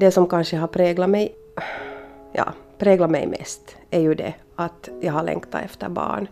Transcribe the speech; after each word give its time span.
det 0.00 0.10
som 0.10 0.28
kanske 0.28 0.56
har 0.56 0.68
präglat 0.68 1.10
mig, 1.10 1.34
ja, 2.32 2.52
präglat 2.78 3.10
mig 3.10 3.26
mest 3.26 3.76
är 3.90 4.00
ju 4.00 4.14
det 4.14 4.34
att 4.56 4.88
jag 5.00 5.12
har 5.12 5.22
längtat 5.22 5.64
efter 5.64 5.88
barn 5.88 6.28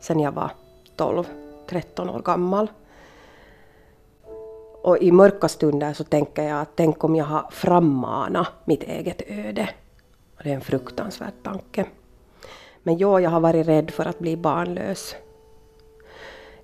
sen 0.00 0.20
jag 0.20 0.32
var 0.32 0.50
12-13 0.96 2.14
år 2.14 2.22
gammal. 2.22 2.70
Och 4.82 4.98
i 4.98 5.12
mörka 5.12 5.48
stunder 5.48 5.92
så 5.92 6.04
tänker 6.04 6.42
jag 6.42 6.60
att 6.60 6.76
tänk 6.76 7.04
om 7.04 7.16
jag 7.16 7.24
har 7.24 7.50
frammanat 7.50 8.52
mitt 8.64 8.82
eget 8.82 9.22
öde. 9.26 9.68
Och 10.36 10.42
det 10.44 10.50
är 10.50 10.54
en 10.54 10.60
fruktansvärd 10.60 11.32
tanke. 11.42 11.86
Men 12.82 12.98
ja, 12.98 13.20
jag 13.20 13.30
har 13.30 13.40
varit 13.40 13.66
rädd 13.66 13.90
för 13.90 14.06
att 14.06 14.18
bli 14.18 14.36
barnlös. 14.36 15.14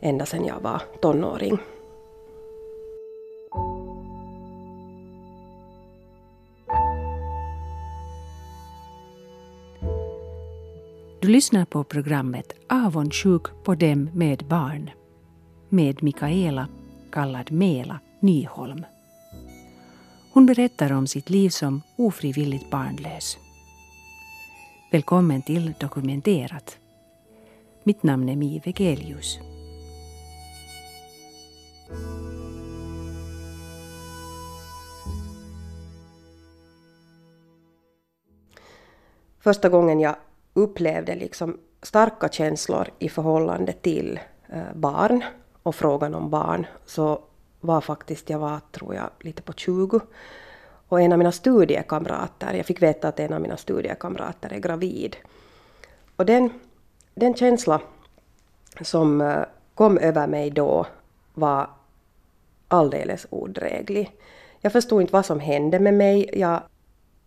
Ända 0.01 0.27
sedan 0.27 0.45
jag 0.45 0.61
var 0.61 0.83
tonåring. 1.01 1.59
Du 11.29 11.33
lyssnar 11.33 11.65
på 11.65 11.85
programmet 11.85 12.53
Avundsjuk 12.69 13.43
på 13.65 13.75
dem 13.75 14.11
med 14.15 14.45
barn 14.45 14.91
med 15.69 16.03
Mikaela, 16.03 16.69
kallad 17.13 17.53
Mela, 17.53 18.01
Nyholm. 18.21 18.85
Hon 20.33 20.47
berättar 20.47 20.93
om 20.93 21.07
sitt 21.07 21.31
liv 21.31 21.49
som 21.51 21.83
ofrivilligt 21.97 22.71
barnlös. 22.71 23.39
Välkommen 24.93 25.43
till 25.43 25.75
Dokumenterat. 25.81 26.79
Mitt 27.83 28.03
namn 28.03 28.29
är 28.29 28.37
Mi 28.37 28.63
Vegelius. 28.65 29.39
Första 39.41 39.69
gången 39.69 40.01
jag 40.01 40.17
upplevde 40.59 41.15
liksom 41.15 41.59
starka 41.83 42.29
känslor 42.29 42.89
i 42.99 43.09
förhållande 43.09 43.73
till 43.73 44.21
eh, 44.49 44.75
barn 44.75 45.25
och 45.63 45.75
frågan 45.75 46.15
om 46.15 46.31
barn 46.31 46.67
så 46.87 47.21
var 47.61 47.81
faktiskt, 47.81 48.31
jag 48.31 48.39
var 48.39 48.61
tror 48.73 48.95
jag 48.95 49.11
lite 49.21 49.43
på 49.43 49.53
20 49.53 50.01
och 50.89 51.01
en 51.01 51.13
av 51.13 51.19
mina 51.19 51.33
studiekamrater, 51.33 52.55
jag 52.55 52.67
fick 52.67 52.83
veta 52.83 53.09
att 53.09 53.21
en 53.21 53.33
av 53.33 53.41
mina 53.41 53.57
studiekamrater 53.57 54.53
är 54.53 54.59
gravid. 54.59 55.17
Och 56.17 56.27
den, 56.27 56.51
den 57.15 57.35
känsla 57.35 57.81
som 58.81 59.21
eh, 59.21 59.43
kom 59.75 59.99
över 59.99 60.27
mig 60.27 60.51
då 60.51 60.87
var 61.35 61.71
alldeles 62.69 63.27
odräglig. 63.31 64.13
Jag 64.61 64.73
förstod 64.73 65.01
inte 65.01 65.13
vad 65.13 65.27
som 65.27 65.41
hände 65.41 65.79
med 65.79 65.95
mig. 65.95 66.31
Jag, 66.33 66.61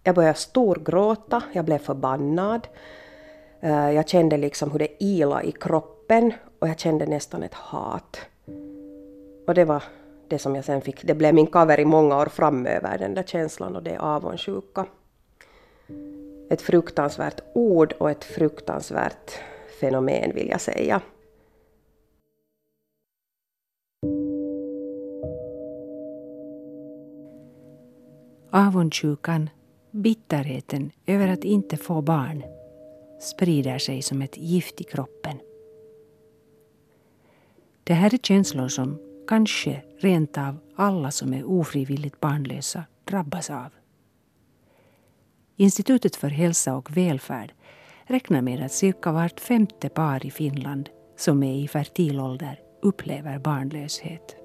jag 0.04 0.16
började 0.16 0.38
storgråta, 0.38 1.44
jag 1.54 1.66
blev 1.66 1.78
förbannad. 1.78 2.68
Eh, 3.64 3.92
jag 3.92 4.10
kände 4.10 4.38
liksom 4.38 4.72
hur 4.72 4.80
det 4.80 5.04
ila 5.04 5.44
i 5.44 5.52
kroppen 5.52 6.34
och 6.60 6.68
jag 6.68 6.80
kände 6.80 7.06
nästan 7.06 7.44
ett 7.44 7.54
hat. 7.54 8.22
Och 9.48 9.54
det 9.54 9.66
var 9.66 9.84
det 10.28 10.40
som 10.40 10.56
jag 10.56 10.66
sen 10.66 10.82
fick, 10.82 11.04
det 11.04 11.14
blev 11.14 11.34
min 11.36 11.48
cover 11.48 11.80
i 11.80 11.86
många 11.86 12.18
år 12.18 12.26
framöver, 12.26 12.98
den 12.98 13.14
där 13.14 13.24
känslan 13.24 13.76
och 13.76 13.84
det 13.84 13.98
avundsjuka. 13.98 14.86
Ett 16.50 16.62
fruktansvärt 16.62 17.42
ord 17.54 17.94
och 18.00 18.12
ett 18.12 18.24
fruktansvärt 18.24 19.32
fenomen 19.80 20.32
vill 20.36 20.50
jag 20.50 20.62
säga. 20.62 21.02
Avundsjukan, 28.52 29.50
bitterheten 29.92 30.92
över 31.06 31.28
att 31.28 31.44
inte 31.44 31.78
få 31.78 32.02
barn 32.02 32.44
sprider 33.22 33.78
sig 33.78 34.02
som 34.02 34.22
ett 34.22 34.38
gift 34.38 34.82
i 34.82 34.84
kroppen. 34.84 35.40
Det 37.84 37.94
här 37.94 38.14
är 38.14 38.18
känslor 38.18 38.68
som 38.68 39.00
kanske 39.28 39.82
rent 40.00 40.38
av 40.38 40.58
alla 40.76 41.12
som 41.12 41.34
är 41.34 41.44
ofrivilligt 41.44 42.20
barnlösa 42.20 42.84
drabbas 43.04 43.50
av. 43.50 43.70
Institutet 45.56 46.16
för 46.16 46.30
hälsa 46.30 46.76
och 46.76 46.98
välfärd 46.98 47.54
räknar 48.04 48.42
med 48.42 48.66
att 48.66 48.72
cirka 48.72 49.12
vart 49.12 49.40
femte 49.40 49.90
par 49.90 50.26
i 50.26 50.32
Finland 50.32 50.90
som 51.18 51.44
är 51.44 51.56
i 51.56 51.68
fertil 51.68 52.20
ålder 52.20 52.60
upplever 52.82 53.40
barnlöshet. 53.40 54.41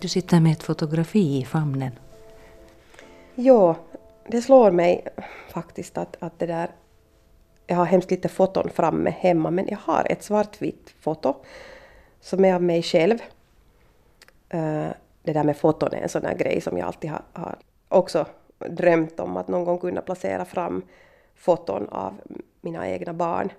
Du 0.00 0.08
sitter 0.08 0.40
med 0.40 0.52
ett 0.52 0.62
fotografi 0.62 1.38
i 1.38 1.44
famnen. 1.44 1.90
Ja, 3.34 3.76
det 4.26 4.42
slår 4.42 4.70
mig 4.70 5.08
faktiskt 5.48 5.98
att, 5.98 6.16
att 6.20 6.38
det 6.38 6.46
där... 6.46 6.70
Jag 7.66 7.76
har 7.76 7.84
hemskt 7.84 8.10
lite 8.10 8.28
foton 8.28 8.70
framme 8.70 9.10
hemma 9.10 9.50
men 9.50 9.68
jag 9.68 9.78
har 9.78 10.06
ett 10.12 10.22
svartvitt 10.22 10.94
foto 11.00 11.34
som 12.20 12.44
är 12.44 12.54
av 12.54 12.62
mig 12.62 12.82
själv. 12.82 13.18
Uh, 14.54 14.88
det 15.22 15.32
där 15.32 15.44
med 15.44 15.56
foton 15.56 15.92
är 15.92 16.02
en 16.02 16.08
sån 16.08 16.22
där 16.22 16.34
grej 16.34 16.60
som 16.60 16.78
jag 16.78 16.86
alltid 16.86 17.10
har, 17.10 17.22
har 17.32 17.58
också 17.88 18.26
drömt 18.58 19.20
om 19.20 19.36
att 19.36 19.48
någon 19.48 19.64
gång 19.64 19.78
kunna 19.78 20.00
placera 20.00 20.44
fram 20.44 20.82
foton 21.36 21.88
av 21.88 22.14
mina 22.60 22.88
egna 22.88 23.12
barn 23.12 23.50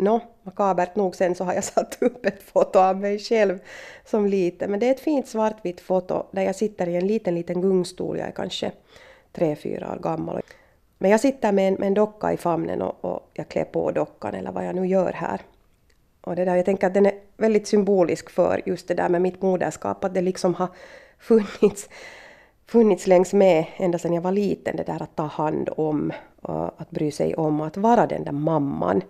Nå, 0.00 0.20
makabert 0.42 0.96
nog 0.96 1.16
sen 1.16 1.34
så 1.34 1.44
har 1.44 1.54
jag 1.54 1.64
satt 1.74 1.98
upp 2.00 2.26
ett 2.26 2.42
foto 2.42 2.78
av 2.78 3.00
mig 3.00 3.18
själv 3.18 3.58
som 4.04 4.26
liten. 4.26 4.70
Men 4.70 4.80
det 4.80 4.86
är 4.86 4.90
ett 4.90 5.00
fint 5.00 5.28
svartvitt 5.28 5.80
foto 5.80 6.26
där 6.30 6.42
jag 6.42 6.56
sitter 6.56 6.88
i 6.88 6.96
en 6.96 7.06
liten, 7.06 7.34
liten 7.34 7.60
gungstol. 7.60 8.18
Jag 8.18 8.28
är 8.28 8.32
kanske 8.32 8.72
tre, 9.32 9.56
fyra 9.56 9.92
år 9.92 9.98
gammal. 10.02 10.42
Men 10.98 11.10
jag 11.10 11.20
sitter 11.20 11.52
med 11.52 11.68
en, 11.68 11.74
med 11.74 11.86
en 11.86 11.94
docka 11.94 12.32
i 12.32 12.36
famnen 12.36 12.82
och, 12.82 13.04
och 13.04 13.30
jag 13.34 13.48
klär 13.48 13.64
på 13.64 13.90
dockan 13.90 14.34
eller 14.34 14.52
vad 14.52 14.66
jag 14.66 14.74
nu 14.74 14.86
gör 14.86 15.12
här. 15.12 15.40
Och 16.20 16.36
det 16.36 16.44
där, 16.44 16.56
jag 16.56 16.64
tänker 16.64 16.86
att 16.86 16.94
den 16.94 17.06
är 17.06 17.14
väldigt 17.36 17.66
symbolisk 17.66 18.30
för 18.30 18.62
just 18.66 18.88
det 18.88 18.94
där 18.94 19.08
med 19.08 19.22
mitt 19.22 19.42
moderskap, 19.42 20.04
att 20.04 20.14
det 20.14 20.20
liksom 20.20 20.54
har 20.54 20.68
funnits, 21.18 21.88
funnits 22.66 23.06
längs 23.06 23.32
med 23.32 23.64
ända 23.76 23.98
sedan 23.98 24.12
jag 24.12 24.22
var 24.22 24.32
liten, 24.32 24.76
det 24.76 24.82
där 24.82 25.02
att 25.02 25.16
ta 25.16 25.22
hand 25.22 25.68
om, 25.76 26.12
och 26.42 26.80
att 26.80 26.90
bry 26.90 27.10
sig 27.10 27.34
om 27.34 27.60
och 27.60 27.66
att 27.66 27.76
vara 27.76 28.06
den 28.06 28.24
där 28.24 28.32
mamman 28.32 29.02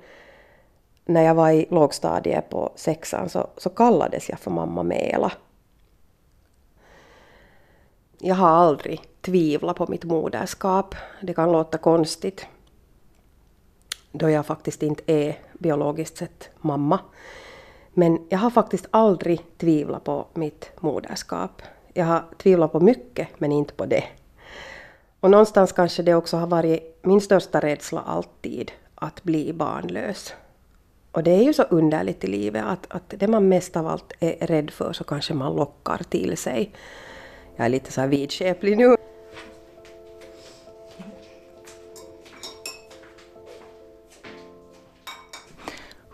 när 1.10 1.22
jag 1.22 1.34
var 1.34 1.50
i 1.50 1.66
lågstadiet 1.70 2.48
på 2.48 2.72
sexan 2.76 3.28
så, 3.28 3.46
så 3.56 3.70
kallades 3.70 4.28
jag 4.28 4.38
för 4.38 4.50
mamma 4.50 4.82
Mela. 4.82 5.32
Jag 8.18 8.34
har 8.34 8.48
aldrig 8.48 9.02
tvivlat 9.20 9.76
på 9.76 9.86
mitt 9.88 10.04
moderskap. 10.04 10.94
Det 11.22 11.34
kan 11.34 11.52
låta 11.52 11.78
konstigt 11.78 12.46
då 14.12 14.30
jag 14.30 14.46
faktiskt 14.46 14.82
inte 14.82 15.02
är 15.06 15.38
biologiskt 15.58 16.16
sett 16.16 16.50
mamma. 16.56 16.98
Men 17.92 18.26
jag 18.28 18.38
har 18.38 18.50
faktiskt 18.50 18.86
aldrig 18.90 19.40
tvivlat 19.58 20.04
på 20.04 20.26
mitt 20.34 20.70
moderskap. 20.80 21.62
Jag 21.94 22.04
har 22.04 22.24
tvivlat 22.38 22.72
på 22.72 22.80
mycket, 22.80 23.28
men 23.38 23.52
inte 23.52 23.74
på 23.74 23.86
det. 23.86 24.04
Och 25.20 25.30
någonstans 25.30 25.72
kanske 25.72 26.02
det 26.02 26.14
också 26.14 26.36
har 26.36 26.46
varit 26.46 26.98
min 27.02 27.20
största 27.20 27.60
rädsla 27.60 28.00
alltid, 28.00 28.72
att 28.94 29.22
bli 29.22 29.52
barnlös. 29.52 30.34
Och 31.12 31.22
det 31.22 31.30
är 31.30 31.42
ju 31.42 31.52
så 31.52 31.62
underligt 31.62 32.24
i 32.24 32.26
livet 32.26 32.64
att, 32.64 32.86
att 32.88 33.14
det 33.16 33.28
man 33.28 33.48
mest 33.48 33.76
av 33.76 33.86
allt 33.86 34.12
är 34.20 34.46
rädd 34.46 34.70
för 34.70 34.92
så 34.92 35.04
kanske 35.04 35.34
man 35.34 35.56
lockar 35.56 36.00
till 36.08 36.36
sig. 36.36 36.72
Jag 37.56 37.64
är 37.64 37.70
lite 37.70 37.92
så 37.92 38.00
här 38.00 38.08
vidskeplig 38.08 38.76
nu. 38.76 38.96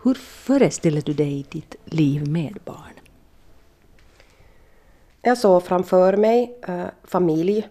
Hur 0.03 0.13
föreställer 0.13 1.01
du 1.01 1.13
dig 1.13 1.45
ditt 1.49 1.75
liv 1.85 2.27
med 2.27 2.59
barn? 2.65 2.93
Jag 5.21 5.37
såg 5.37 5.63
framför 5.63 6.17
mig 6.17 6.59
äh, 6.67 6.85
familj. 7.03 7.69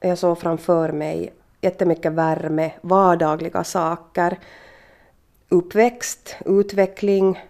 Jag 0.00 0.18
såg 0.18 0.38
framför 0.38 0.92
mig 0.92 1.32
jättemycket 1.60 2.12
värme, 2.12 2.72
vardagliga 2.80 3.64
saker 3.64 4.38
uppväxt, 5.54 6.36
utveckling, 6.46 7.40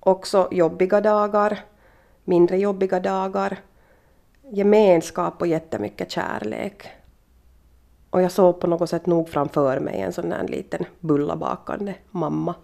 också 0.00 0.48
jobbiga 0.50 1.00
dagar, 1.00 1.64
mindre 2.24 2.58
jobbiga 2.58 3.00
dagar, 3.00 3.58
gemenskap 4.50 5.40
och 5.40 5.46
jättemycket 5.46 6.10
kärlek. 6.10 6.88
Och 8.10 8.22
jag 8.22 8.32
såg 8.32 8.60
på 8.60 8.66
något 8.66 8.90
sätt 8.90 9.06
nog 9.06 9.28
framför 9.28 9.80
mig 9.80 10.00
en 10.00 10.12
sån 10.12 10.28
där 10.28 10.48
liten 10.48 10.84
bullabakande 11.00 11.94
mamma. 12.10 12.54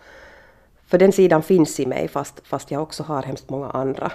För 0.87 0.99
den 0.99 1.13
sidan 1.13 1.43
finns 1.43 1.81
i 1.81 1.87
mig 1.87 2.09
fast, 2.09 2.41
fast 2.45 2.71
jag 2.71 2.83
också 2.83 3.03
har 3.03 3.23
hemskt 3.23 3.51
många 3.51 3.71
andra, 3.71 4.13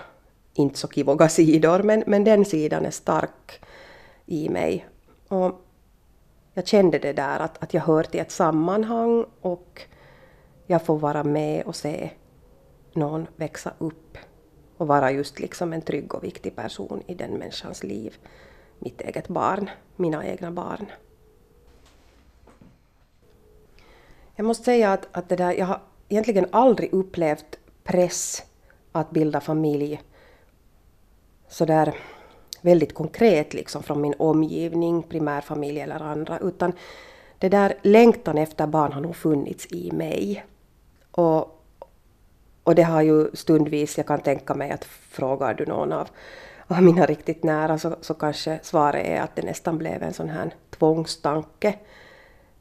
inte 0.54 0.80
så 0.80 0.88
kivoga 0.88 1.30
sidor, 1.30 1.84
men, 1.84 2.04
men 2.08 2.24
den 2.24 2.46
sidan 2.46 2.86
är 2.86 2.92
stark 2.92 3.66
i 4.26 4.50
mig. 4.50 4.88
Och 5.28 5.62
jag 6.54 6.68
kände 6.68 7.00
det 7.00 7.14
där 7.14 7.40
att, 7.40 7.64
att 7.64 7.74
jag 7.74 7.82
hör 7.82 8.04
till 8.04 8.20
ett 8.20 8.32
sammanhang 8.32 9.26
och 9.42 9.82
jag 10.68 10.82
får 10.82 10.98
vara 10.98 11.24
med 11.24 11.66
och 11.66 11.76
se 11.76 12.10
någon 12.94 13.28
växa 13.36 13.74
upp 13.78 14.18
och 14.78 14.88
vara 14.88 15.12
just 15.12 15.40
liksom 15.40 15.74
en 15.74 15.82
trygg 15.82 16.16
och 16.16 16.24
viktig 16.24 16.56
person 16.56 17.04
i 17.08 17.16
den 17.16 17.32
människans 17.32 17.84
liv. 17.84 18.18
Mitt 18.80 19.02
eget 19.02 19.28
barn, 19.28 19.70
mina 19.96 20.26
egna 20.26 20.52
barn. 20.52 20.86
Jag 24.36 24.46
måste 24.46 24.64
säga 24.64 24.94
att, 24.94 25.08
att 25.12 25.30
det 25.30 25.36
där, 25.36 25.54
jag 25.54 25.66
har 25.66 25.82
egentligen 26.10 26.48
aldrig 26.52 26.94
upplevt 26.94 27.60
press 27.84 28.44
att 28.92 29.12
bilda 29.12 29.42
familj 29.42 30.02
sådär 31.48 31.96
väldigt 32.62 32.94
konkret 32.94 33.54
liksom 33.54 33.84
från 33.84 34.02
min 34.02 34.14
omgivning, 34.20 35.04
primärfamilj 35.04 35.80
eller 35.80 36.02
andra, 36.02 36.40
utan 36.40 36.74
det 37.40 37.50
där 37.50 37.78
längtan 37.82 38.38
efter 38.38 38.68
barn 38.68 38.94
har 38.94 39.02
nog 39.02 39.16
funnits 39.16 39.68
i 39.72 39.92
mig. 39.92 40.44
Och, 41.18 41.64
och 42.64 42.76
det 42.76 42.84
har 42.84 43.02
ju 43.02 43.36
stundvis, 43.36 43.98
jag 43.98 44.08
kan 44.08 44.22
tänka 44.22 44.54
mig 44.54 44.72
att 44.72 44.86
frågar 44.86 45.54
du 45.54 45.66
någon 45.66 45.92
av, 45.92 46.08
av 46.68 46.84
mina 46.84 47.06
riktigt 47.06 47.44
nära 47.44 47.78
så, 47.78 47.96
så 48.02 48.14
kanske 48.14 48.60
svaret 48.64 49.06
är 49.06 49.22
att 49.22 49.36
det 49.36 49.42
nästan 49.42 49.78
blev 49.78 50.04
en 50.04 50.14
sån 50.14 50.30
här 50.30 50.56
tvångstanke. 50.70 51.76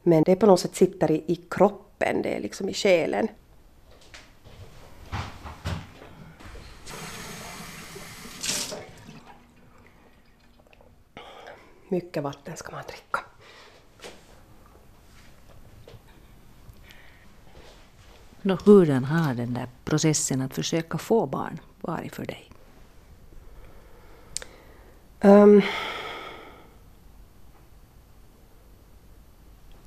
Men 0.03 0.23
det 0.23 0.37
på 0.37 0.47
något 0.47 0.61
sätt 0.61 0.75
sitter 0.75 1.11
i, 1.11 1.25
i 1.27 1.37
kroppen, 1.37 2.23
det 2.23 2.37
är 2.37 2.41
liksom 2.41 2.69
i 2.69 2.75
själen. 2.75 3.29
Mycket 11.89 12.23
vatten 12.23 12.57
ska 12.57 12.73
man 12.73 12.85
dricka. 12.89 13.36
Nå, 18.47 18.59
hurdan 18.65 19.05
har 19.05 19.35
den 19.35 19.55
där 19.55 19.69
processen 19.85 20.41
att 20.41 20.55
försöka 20.55 20.99
få 20.99 21.27
barn 21.27 21.61
varit 21.81 22.15
för 22.15 22.25
dig? 22.25 22.51
Um, 25.21 25.63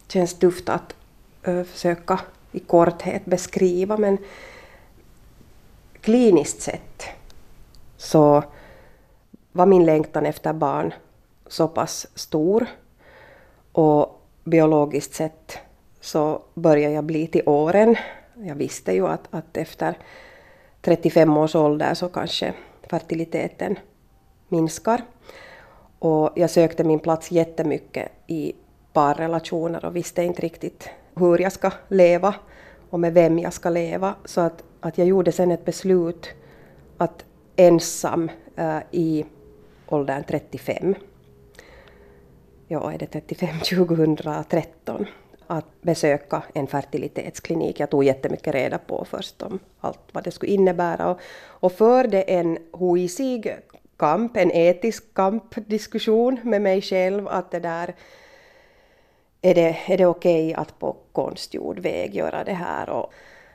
känns 0.08 0.40
tufft 0.40 0.70
att 0.70 0.96
uh, 1.48 1.64
försöka 1.64 2.20
i 2.52 2.60
korthet 2.60 3.26
beskriva 3.26 3.98
men 3.98 4.18
kliniskt 6.02 6.62
sett 6.62 7.04
så 7.98 8.44
var 9.52 9.66
min 9.66 9.86
längtan 9.86 10.26
efter 10.26 10.54
barn 10.54 10.94
så 11.48 11.68
pass 11.68 12.08
stor 12.16 12.68
och 13.72 14.22
biologiskt 14.44 15.14
sett 15.14 15.58
så 16.02 16.42
började 16.54 16.94
jag 16.94 17.04
bli 17.04 17.28
till 17.28 17.44
åren. 17.46 17.96
Jag 18.44 18.56
visste 18.56 18.94
ju 18.94 19.08
att, 19.08 19.28
att 19.32 19.58
efter 19.58 19.98
35 20.82 21.38
års 21.38 21.56
ålder 21.56 21.94
så 21.94 22.10
kanske 22.10 22.54
fertiliteten 22.90 23.80
minskar. 24.48 25.04
Och 26.00 26.30
jag 26.36 26.50
sökte 26.50 26.84
min 26.84 27.00
plats 27.00 27.32
jättemycket 27.32 28.12
i 28.28 28.54
parrelationer 28.94 29.86
och 29.86 29.96
visste 29.96 30.24
inte 30.24 30.42
riktigt 30.42 30.90
hur 31.16 31.42
jag 31.42 31.52
ska 31.52 31.72
leva 31.88 32.36
och 32.90 33.00
med 33.00 33.14
vem 33.14 33.40
jag 33.40 33.54
ska 33.54 33.70
leva. 33.70 34.16
Så 34.26 34.42
att, 34.42 34.64
att 34.80 34.98
jag 34.98 35.08
gjorde 35.08 35.32
sen 35.32 35.52
ett 35.52 35.66
beslut 35.66 36.30
att 36.98 37.26
ensam 37.56 38.32
äh, 38.56 38.78
i 38.92 39.26
åldern 39.88 40.24
35 40.28 40.96
ja, 42.68 42.92
är 42.92 42.98
det 42.98 43.06
35 43.06 43.60
2013 43.60 45.06
att 45.52 45.82
besöka 45.82 46.44
en 46.54 46.68
fertilitetsklinik. 46.68 47.80
Jag 47.80 47.90
tog 47.90 48.04
jättemycket 48.04 48.54
reda 48.56 48.78
på 48.78 49.06
först 49.06 49.42
om 49.42 49.60
allt 49.80 50.00
vad 50.12 50.24
det 50.24 50.32
skulle 50.32 50.52
innebära 50.52 51.12
och, 51.12 51.20
och 51.40 51.72
förde 51.72 52.22
en 52.22 52.58
huisig 52.74 53.56
kamp, 53.98 54.38
en 54.38 54.52
etisk 54.52 55.14
kampdiskussion 55.14 56.40
med 56.44 56.62
mig 56.62 56.82
själv 56.82 57.28
att 57.28 57.52
det 57.52 57.60
där 57.60 57.96
är 59.42 59.56
det, 59.56 59.78
är 59.88 59.98
det 59.98 60.06
okej 60.06 60.50
okay 60.50 60.62
att 60.62 60.80
på 60.80 60.96
konstgjord 61.12 61.80
väg 61.80 62.16
göra 62.16 62.44
det 62.44 62.54
här 62.54 62.90
och 62.90 63.14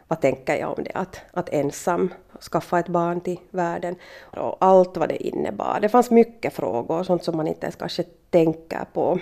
vad 0.08 0.20
tänker 0.20 0.56
jag 0.56 0.78
om 0.78 0.84
det 0.84 0.92
att, 0.94 1.20
att 1.32 1.48
ensam 1.48 2.14
skaffa 2.52 2.78
ett 2.78 2.88
barn 2.88 3.20
till 3.20 3.38
världen 3.50 3.96
och 4.22 4.56
allt 4.60 4.96
vad 4.96 5.08
det 5.08 5.26
innebar. 5.26 5.78
Det 5.80 5.88
fanns 5.88 6.10
mycket 6.10 6.52
frågor, 6.52 7.02
sånt 7.02 7.24
som 7.24 7.36
man 7.36 7.46
inte 7.46 7.66
ens 7.66 7.76
kanske 7.76 8.02
tänker 8.30 8.84
på. 8.92 9.18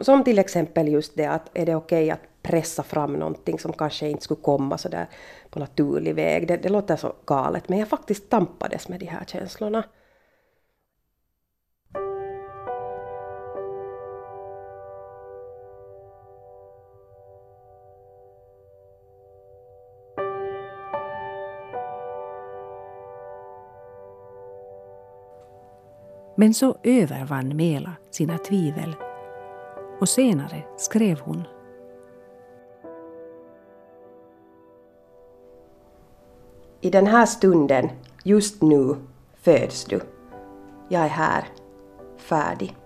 Som 0.00 0.24
till 0.24 0.38
exempel 0.38 0.88
just 0.88 1.16
det 1.16 1.26
att 1.26 1.50
är 1.54 1.66
det 1.66 1.74
okej 1.74 2.04
okay 2.04 2.10
att 2.10 2.42
pressa 2.42 2.82
fram 2.82 3.12
någonting 3.12 3.58
som 3.58 3.72
kanske 3.72 4.08
inte 4.08 4.24
skulle 4.24 4.40
komma 4.40 4.78
så 4.78 4.88
där 4.88 5.06
på 5.50 5.58
naturlig 5.58 6.14
väg. 6.14 6.48
Det, 6.48 6.56
det 6.56 6.68
låter 6.68 6.96
så 6.96 7.12
galet 7.26 7.68
men 7.68 7.78
jag 7.78 7.88
faktiskt 7.88 8.30
tampades 8.30 8.88
med 8.88 9.00
de 9.00 9.06
här 9.06 9.24
känslorna. 9.24 9.84
Men 26.36 26.54
så 26.54 26.76
övervann 26.82 27.56
Mela 27.56 27.92
sina 28.10 28.38
tvivel 28.38 28.94
och 30.02 30.08
senare 30.08 30.62
skrev 30.76 31.20
hon. 31.20 31.46
I 36.80 36.90
den 36.90 37.06
här 37.06 37.26
stunden, 37.26 37.88
just 38.22 38.62
nu, 38.62 38.96
föds 39.42 39.84
du. 39.84 40.00
Jag 40.88 41.02
är 41.02 41.08
här, 41.08 41.44
färdig. 42.16 42.76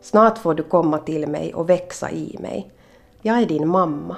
Snart 0.00 0.38
får 0.38 0.54
du 0.54 0.62
komma 0.62 0.98
till 0.98 1.28
mig 1.28 1.54
och 1.54 1.70
växa 1.70 2.10
i 2.10 2.36
mig. 2.40 2.70
Jag 3.22 3.42
är 3.42 3.46
din 3.46 3.68
mamma. 3.68 4.16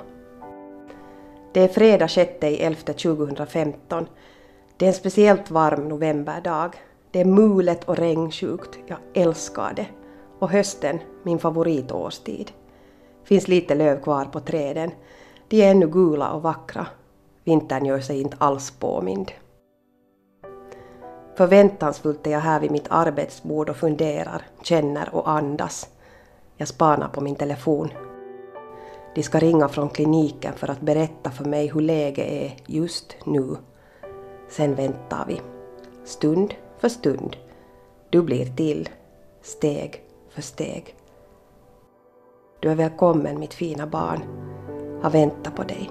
Det 1.52 1.60
är 1.60 1.68
fredag 1.68 2.08
6 2.08 2.32
11 2.40 2.76
2015. 2.80 4.06
Det 4.76 4.84
är 4.84 4.88
en 4.88 4.94
speciellt 4.94 5.50
varm 5.50 5.88
novemberdag 5.88 6.70
det 7.10 7.20
är 7.20 7.24
mulet 7.24 7.84
och 7.84 7.96
regnsjukt. 7.96 8.78
Jag 8.86 8.98
älskar 9.14 9.72
det. 9.76 9.86
Och 10.38 10.50
hösten, 10.50 10.98
min 11.22 11.38
favoritårstid. 11.38 12.52
Finns 13.24 13.48
lite 13.48 13.74
löv 13.74 14.02
kvar 14.02 14.24
på 14.24 14.40
träden. 14.40 14.90
De 15.48 15.62
är 15.62 15.70
ännu 15.70 15.88
gula 15.88 16.30
och 16.30 16.42
vackra. 16.42 16.86
Vintern 17.44 17.84
gör 17.84 18.00
sig 18.00 18.20
inte 18.20 18.36
alls 18.40 18.70
påmind. 18.70 19.32
Förväntansfullt 21.34 22.26
är 22.26 22.30
jag 22.30 22.40
här 22.40 22.60
vid 22.60 22.70
mitt 22.70 22.86
arbetsbord 22.90 23.68
och 23.68 23.76
funderar, 23.76 24.42
känner 24.62 25.14
och 25.14 25.30
andas. 25.30 25.88
Jag 26.56 26.68
spanar 26.68 27.08
på 27.08 27.20
min 27.20 27.36
telefon. 27.36 27.88
De 29.14 29.22
ska 29.22 29.38
ringa 29.38 29.68
från 29.68 29.88
kliniken 29.88 30.52
för 30.56 30.70
att 30.70 30.80
berätta 30.80 31.30
för 31.30 31.44
mig 31.44 31.66
hur 31.66 31.80
läget 31.80 32.26
är 32.26 32.56
just 32.66 33.16
nu. 33.24 33.56
Sen 34.48 34.74
väntar 34.74 35.24
vi. 35.28 35.40
Stund 36.04 36.54
för 36.78 36.88
stund. 36.88 37.36
Du 38.10 38.22
blir 38.22 38.46
till, 38.46 38.88
steg 39.42 40.07
för 40.38 40.42
steg. 40.42 40.94
Du 42.60 42.70
är 42.70 42.74
välkommen 42.74 43.40
mitt 43.40 43.54
fina 43.54 43.86
barn, 43.86 44.20
har 45.02 45.10
väntat 45.10 45.56
på 45.56 45.62
dig. 45.62 45.90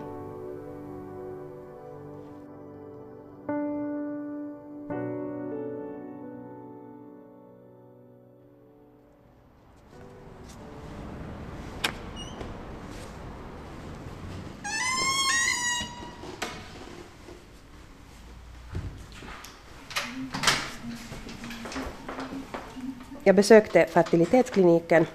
Jag 23.27 23.35
besökte 23.35 23.85
fertilitetskliniken. 23.85 25.05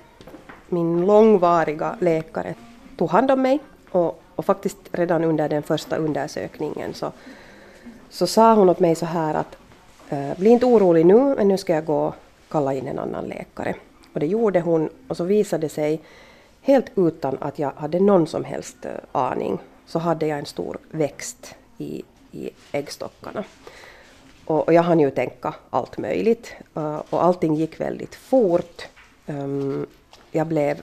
Min 0.69 1.07
långvariga 1.07 1.97
läkare 2.01 2.55
tog 2.97 3.11
hand 3.11 3.31
om 3.31 3.43
mig 3.43 3.59
och, 3.91 4.23
och 4.35 4.45
faktiskt 4.45 4.77
redan 4.91 5.25
under 5.25 5.49
den 5.49 5.63
första 5.63 5.97
undersökningen 5.97 6.95
så, 6.95 7.13
så 8.11 8.27
sa 8.27 8.55
hon 8.55 8.69
åt 8.69 8.81
mig 8.81 8.95
så 8.95 9.07
här 9.07 9.35
att 9.35 9.57
eh, 10.09 10.39
bli 10.39 10.51
inte 10.51 10.67
orolig 10.67 11.07
nu 11.07 11.35
men 11.35 11.49
nu 11.49 11.59
ska 11.59 11.75
jag 11.75 11.85
gå 11.85 12.07
och 12.07 12.15
kalla 12.49 12.75
in 12.75 12.89
en 12.89 12.99
annan 12.99 13.25
läkare. 13.25 13.75
Och 14.13 14.21
det 14.21 14.27
gjorde 14.27 14.61
hon 14.61 14.89
och 15.09 15.17
så 15.17 15.25
visade 15.25 15.67
det 15.67 15.69
sig 15.69 16.01
helt 16.61 16.87
utan 16.95 17.37
att 17.41 17.59
jag 17.59 17.73
hade 17.77 18.01
någon 18.01 18.27
som 18.27 18.45
helst 18.45 18.77
eh, 18.85 18.93
aning 19.13 19.59
så 19.87 19.99
hade 19.99 20.27
jag 20.27 20.39
en 20.39 20.47
stor 20.47 20.79
växt 20.91 21.55
i, 21.79 22.03
i 22.33 22.51
äggstockarna. 22.73 23.45
Och, 24.45 24.69
och 24.69 24.75
jag 24.75 24.83
hann 24.83 25.01
ju 25.01 25.11
tänka 25.11 25.55
allt 25.71 25.99
möjligt 25.99 26.55
eh, 26.75 27.03
och 27.11 27.25
allting 27.25 27.55
gick 27.55 27.81
väldigt 27.81 28.15
fort. 28.15 28.89
Ehm, 29.27 29.87
jag 30.31 30.47
blev 30.47 30.83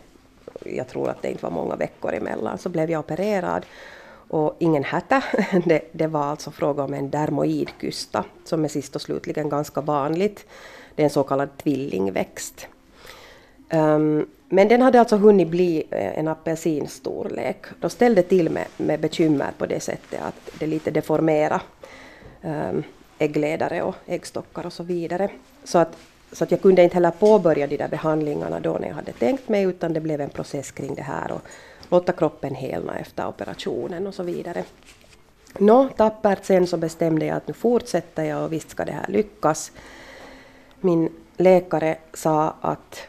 jag 0.66 0.88
tror 0.88 1.10
att 1.10 1.22
det 1.22 1.32
inte 1.32 1.44
var 1.44 1.52
många 1.52 1.76
veckor 1.76 2.14
emellan, 2.14 2.58
så 2.58 2.70
blev 2.70 2.92
jag 2.92 3.00
opererad. 3.00 3.66
Och 4.30 4.56
ingen 4.60 4.84
hätta, 4.84 5.24
det, 5.66 5.82
det 5.92 6.08
var 6.08 6.24
alltså 6.24 6.52
fråga 6.52 6.84
om 6.84 6.94
en 6.94 7.10
dermoidkysta, 7.10 8.26
som 8.46 8.64
är 8.64 8.68
sist 8.68 8.96
och 8.96 9.02
slutligen 9.02 9.50
ganska 9.50 9.82
vanligt. 9.82 10.46
Det 10.96 11.02
är 11.02 11.04
en 11.04 11.10
så 11.10 11.24
kallad 11.24 11.58
tvillingväxt. 11.58 12.68
Um, 13.74 14.30
men 14.50 14.68
den 14.68 14.82
hade 14.82 15.00
alltså 15.00 15.18
hunnit 15.18 15.48
bli 15.48 15.84
eh, 15.92 16.20
en 16.20 16.28
apelsinstorlek. 16.28 17.66
Då 17.80 17.90
ställde 17.90 18.22
till 18.22 18.50
med, 18.50 18.66
med 18.78 19.00
bekymmer 19.00 19.52
på 19.58 19.66
det 19.66 19.80
sättet 19.80 20.22
att 20.22 20.60
det 20.60 20.68
lite 20.68 20.92
deformerade 20.92 21.62
um, 22.42 22.84
äggledare 23.20 23.84
och 23.84 23.96
äggstockar 24.06 24.66
och 24.66 24.74
så 24.74 24.84
vidare. 24.84 25.30
Så 25.64 25.78
att, 25.78 25.98
så 26.32 26.44
att 26.44 26.52
jag 26.52 26.62
kunde 26.62 26.84
inte 26.84 26.94
heller 26.94 27.12
påbörja 27.12 27.68
de 27.68 27.78
där 27.78 27.88
behandlingarna 27.88 28.60
då 28.60 28.78
när 28.78 28.88
jag 28.88 28.96
hade 28.96 29.12
tänkt 29.12 29.50
mig 29.50 29.64
utan 29.64 29.94
det 29.94 30.00
blev 30.00 30.22
en 30.22 30.30
process 30.30 30.72
kring 30.72 30.96
det 30.96 31.02
här 31.02 31.32
och 31.32 31.42
låta 31.90 32.12
kroppen 32.12 32.56
helna 32.56 33.00
efter 33.00 33.28
operationen 33.28 34.08
och 34.08 34.14
så 34.14 34.24
vidare. 34.24 34.64
Nå, 35.58 35.90
tappert 35.98 36.46
sen 36.46 36.68
så 36.68 36.78
bestämde 36.78 37.26
jag 37.26 37.38
att 37.38 37.48
nu 37.48 37.54
fortsätter 37.54 38.24
jag 38.24 38.44
och 38.44 38.54
visst 38.54 38.70
ska 38.70 38.86
det 38.86 38.92
här 38.92 39.08
lyckas. 39.08 39.72
Min 40.82 41.10
läkare 41.38 41.98
sa 42.14 42.56
att 42.62 43.02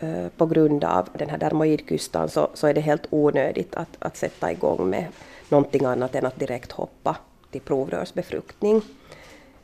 eh, 0.00 0.28
på 0.36 0.46
grund 0.46 0.84
av 0.84 1.08
den 1.12 1.30
här 1.30 1.38
dermoidkystan 1.38 2.28
så, 2.28 2.48
så 2.54 2.66
är 2.66 2.74
det 2.74 2.80
helt 2.80 3.06
onödigt 3.10 3.74
att, 3.74 3.96
att 3.98 4.16
sätta 4.16 4.52
igång 4.52 4.90
med 4.90 5.06
någonting 5.48 5.84
annat 5.84 6.14
än 6.14 6.26
att 6.26 6.38
direkt 6.38 6.72
hoppa 6.72 7.16
till 7.54 7.62
provrörsbefruktning. 7.62 8.82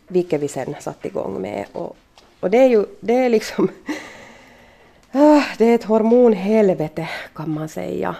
Vilket 0.09 0.40
vi 0.40 0.49
sen 0.49 0.75
satte 0.80 1.09
igång 1.09 1.40
med. 1.42 1.66
Och, 1.73 1.97
och 2.40 2.50
det 2.50 2.59
är 2.59 2.68
ju 2.68 2.87
det 3.00 3.14
är 3.14 3.28
liksom 3.28 3.68
ah, 5.12 5.42
det 5.59 5.64
är 5.64 5.75
ett 5.75 5.85
hormonhelvete 5.85 7.09
kan 7.35 7.50
man 7.50 7.68
säga. 7.68 8.16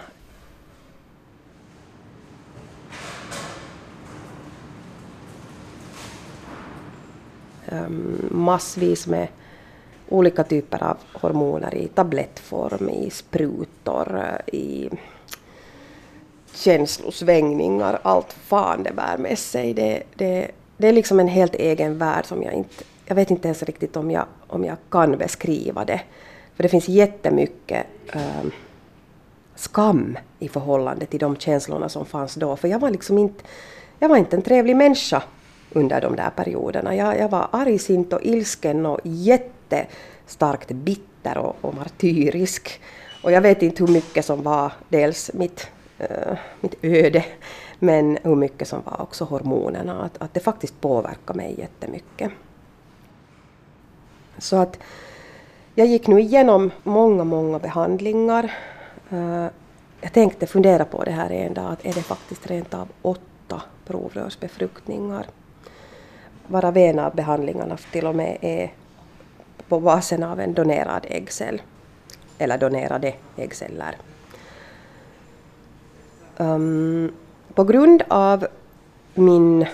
Ehm, 7.67 8.27
massvis 8.31 9.07
med 9.07 9.27
olika 10.09 10.43
typer 10.43 10.83
av 10.83 10.97
hormoner 11.13 11.75
i 11.75 11.87
tablettform, 11.87 12.89
i 12.89 13.09
sprutor, 13.09 14.41
i 14.53 14.89
känslosvängningar, 16.53 17.99
allt 18.03 18.33
fan 18.33 18.83
det 18.83 18.93
bär 18.93 19.17
med 19.17 19.39
sig. 19.39 19.73
Det, 19.73 20.03
det, 20.15 20.51
det 20.77 20.87
är 20.87 20.93
liksom 20.93 21.19
en 21.19 21.27
helt 21.27 21.55
egen 21.55 21.97
värld 21.97 22.25
som 22.25 22.43
jag 22.43 22.53
inte... 22.53 22.83
Jag 23.05 23.15
vet 23.15 23.31
inte 23.31 23.47
ens 23.47 23.63
riktigt 23.63 23.95
om 23.95 24.11
jag, 24.11 24.25
om 24.47 24.65
jag 24.65 24.77
kan 24.89 25.17
beskriva 25.17 25.85
det. 25.85 26.01
För 26.55 26.63
det 26.63 26.69
finns 26.69 26.89
jättemycket 26.89 27.85
um, 28.13 28.51
skam 29.55 30.17
i 30.39 30.47
förhållande 30.47 31.05
till 31.05 31.19
de 31.19 31.35
känslorna 31.35 31.89
som 31.89 32.05
fanns 32.05 32.35
då. 32.35 32.55
För 32.55 32.67
jag 32.67 32.79
var 32.79 32.89
liksom 32.89 33.17
inte, 33.17 33.43
jag 33.99 34.09
var 34.09 34.17
inte 34.17 34.35
en 34.35 34.41
trevlig 34.41 34.75
människa 34.75 35.23
under 35.71 36.01
de 36.01 36.15
där 36.15 36.29
perioderna. 36.29 36.95
Jag, 36.95 37.19
jag 37.19 37.29
var 37.29 37.47
argsint 37.51 38.13
och 38.13 38.23
ilsken 38.23 38.85
och 38.85 38.99
jättestarkt 39.03 40.71
bitter 40.71 41.37
och, 41.37 41.55
och 41.61 41.75
martyrisk. 41.75 42.81
Och 43.23 43.31
jag 43.31 43.41
vet 43.41 43.61
inte 43.61 43.83
hur 43.83 43.93
mycket 43.93 44.25
som 44.25 44.43
var 44.43 44.73
dels 44.89 45.31
mitt 45.33 45.67
Eh, 46.01 46.37
mitt 46.61 46.75
öde, 46.81 47.25
men 47.79 48.17
hur 48.23 48.35
mycket 48.35 48.67
som 48.67 48.81
var 48.85 49.01
också 49.01 49.25
hormonerna, 49.25 50.03
att, 50.03 50.21
att 50.21 50.33
det 50.33 50.39
faktiskt 50.39 50.81
påverkade 50.81 51.37
mig 51.37 51.55
jättemycket. 51.59 52.31
Så 54.37 54.55
att 54.55 54.79
jag 55.75 55.87
gick 55.87 56.07
nu 56.07 56.19
igenom 56.19 56.71
många, 56.83 57.23
många 57.23 57.59
behandlingar. 57.59 58.51
Uh, 59.13 59.47
jag 60.01 60.13
tänkte 60.13 60.47
fundera 60.47 60.85
på 60.85 61.03
det 61.03 61.11
här 61.11 61.31
en 61.31 61.53
dag, 61.53 61.71
att 61.71 61.85
är 61.85 61.93
det 61.93 62.03
faktiskt 62.03 62.47
rent 62.47 62.73
av 62.73 62.87
åtta 63.01 63.61
provrörsbefruktningar? 63.85 65.25
Varav 66.47 66.77
en 66.77 66.99
av 66.99 67.15
behandlingarna 67.15 67.77
till 67.91 68.07
och 68.07 68.15
med 68.15 68.37
är 68.41 68.73
på 69.67 69.79
basen 69.79 70.23
av 70.23 70.39
en 70.39 70.53
donerad 70.53 71.05
äggcell, 71.09 71.61
eller 72.37 72.57
donerade 72.57 73.13
äggceller. 73.37 73.97
Um, 76.37 77.11
på 77.53 77.63
grund 77.63 78.03
av 78.07 78.47
min 79.13 79.65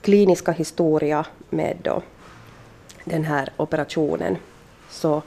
kliniska 0.00 0.52
historia 0.52 1.26
med 1.50 1.76
då 1.82 2.02
den 3.04 3.24
här 3.24 3.48
operationen 3.56 4.36
så, 4.90 5.22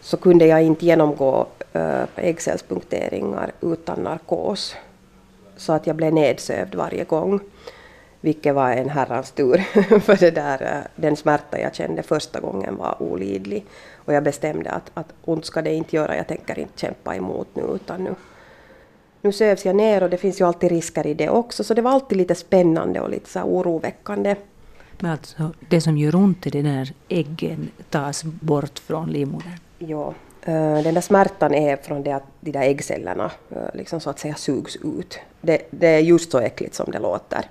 så 0.00 0.16
kunde 0.16 0.46
jag 0.46 0.62
inte 0.62 0.86
genomgå 0.86 1.46
eh, 1.72 1.82
uh, 1.82 2.06
äggcellspunkteringar 2.16 3.52
utan 3.60 4.00
narkos. 4.00 4.74
Så 5.56 5.72
att 5.72 5.86
jag 5.86 5.96
blev 5.96 6.14
nedsövd 6.14 6.74
varje 6.74 7.04
gång. 7.04 7.40
Vilket 8.20 8.54
var 8.54 8.70
en 8.70 8.88
herrans 8.88 9.30
tur. 9.30 9.56
för 10.00 10.16
det 10.16 10.30
där, 10.30 10.62
uh, 10.62 10.86
den 10.96 11.16
smärta 11.16 11.60
jag 11.60 11.74
kände 11.74 12.02
första 12.02 12.40
gången 12.40 12.76
var 12.76 13.02
olidlig. 13.02 13.66
Och 13.94 14.12
jag 14.12 14.22
bestämde 14.22 14.70
att, 14.70 14.90
att 14.94 15.12
ont 15.24 15.44
ska 15.44 15.62
det 15.62 15.74
inte 15.74 15.96
göra, 15.96 16.16
jag 16.16 16.26
tänker 16.26 16.58
inte 16.58 16.80
kämpa 16.80 17.16
emot 17.16 17.48
nu 17.54 17.62
utan 17.62 18.04
nu, 18.04 18.14
nu 19.20 19.32
sövs 19.32 19.64
jag 19.64 19.76
ner 19.76 20.02
och 20.02 20.10
det 20.10 20.16
finns 20.16 20.40
ju 20.40 20.46
alltid 20.46 20.70
risker 20.70 21.06
i 21.06 21.14
det 21.14 21.28
också, 21.28 21.64
så 21.64 21.74
det 21.74 21.82
var 21.82 21.90
alltid 21.90 22.18
lite 22.18 22.34
spännande 22.34 23.00
och 23.00 23.10
lite 23.10 23.30
så 23.30 23.42
oroväckande. 23.42 24.36
Men 24.98 25.10
alltså, 25.10 25.50
det 25.68 25.80
som 25.80 25.98
gör 25.98 26.14
ont 26.14 26.46
är 26.46 26.50
det 26.50 26.62
när 26.62 26.92
äggen 27.08 27.70
tas 27.90 28.24
bort 28.24 28.78
från 28.78 29.10
livmodern? 29.10 29.58
Ja, 29.78 30.14
eh, 30.42 30.82
den 30.82 30.94
där 30.94 31.00
smärtan 31.00 31.54
är 31.54 31.76
från 31.76 32.02
det 32.02 32.12
att 32.12 32.24
de 32.40 32.50
där 32.50 32.62
äggcellerna 32.62 33.30
eh, 33.50 33.56
liksom 33.74 34.00
så 34.00 34.10
att 34.10 34.18
säga 34.18 34.34
sugs 34.34 34.76
ut. 34.76 35.18
Det, 35.40 35.62
det 35.70 35.88
är 35.88 36.00
just 36.00 36.30
så 36.30 36.38
äckligt 36.38 36.74
som 36.74 36.90
det 36.90 36.98
låter. 36.98 37.44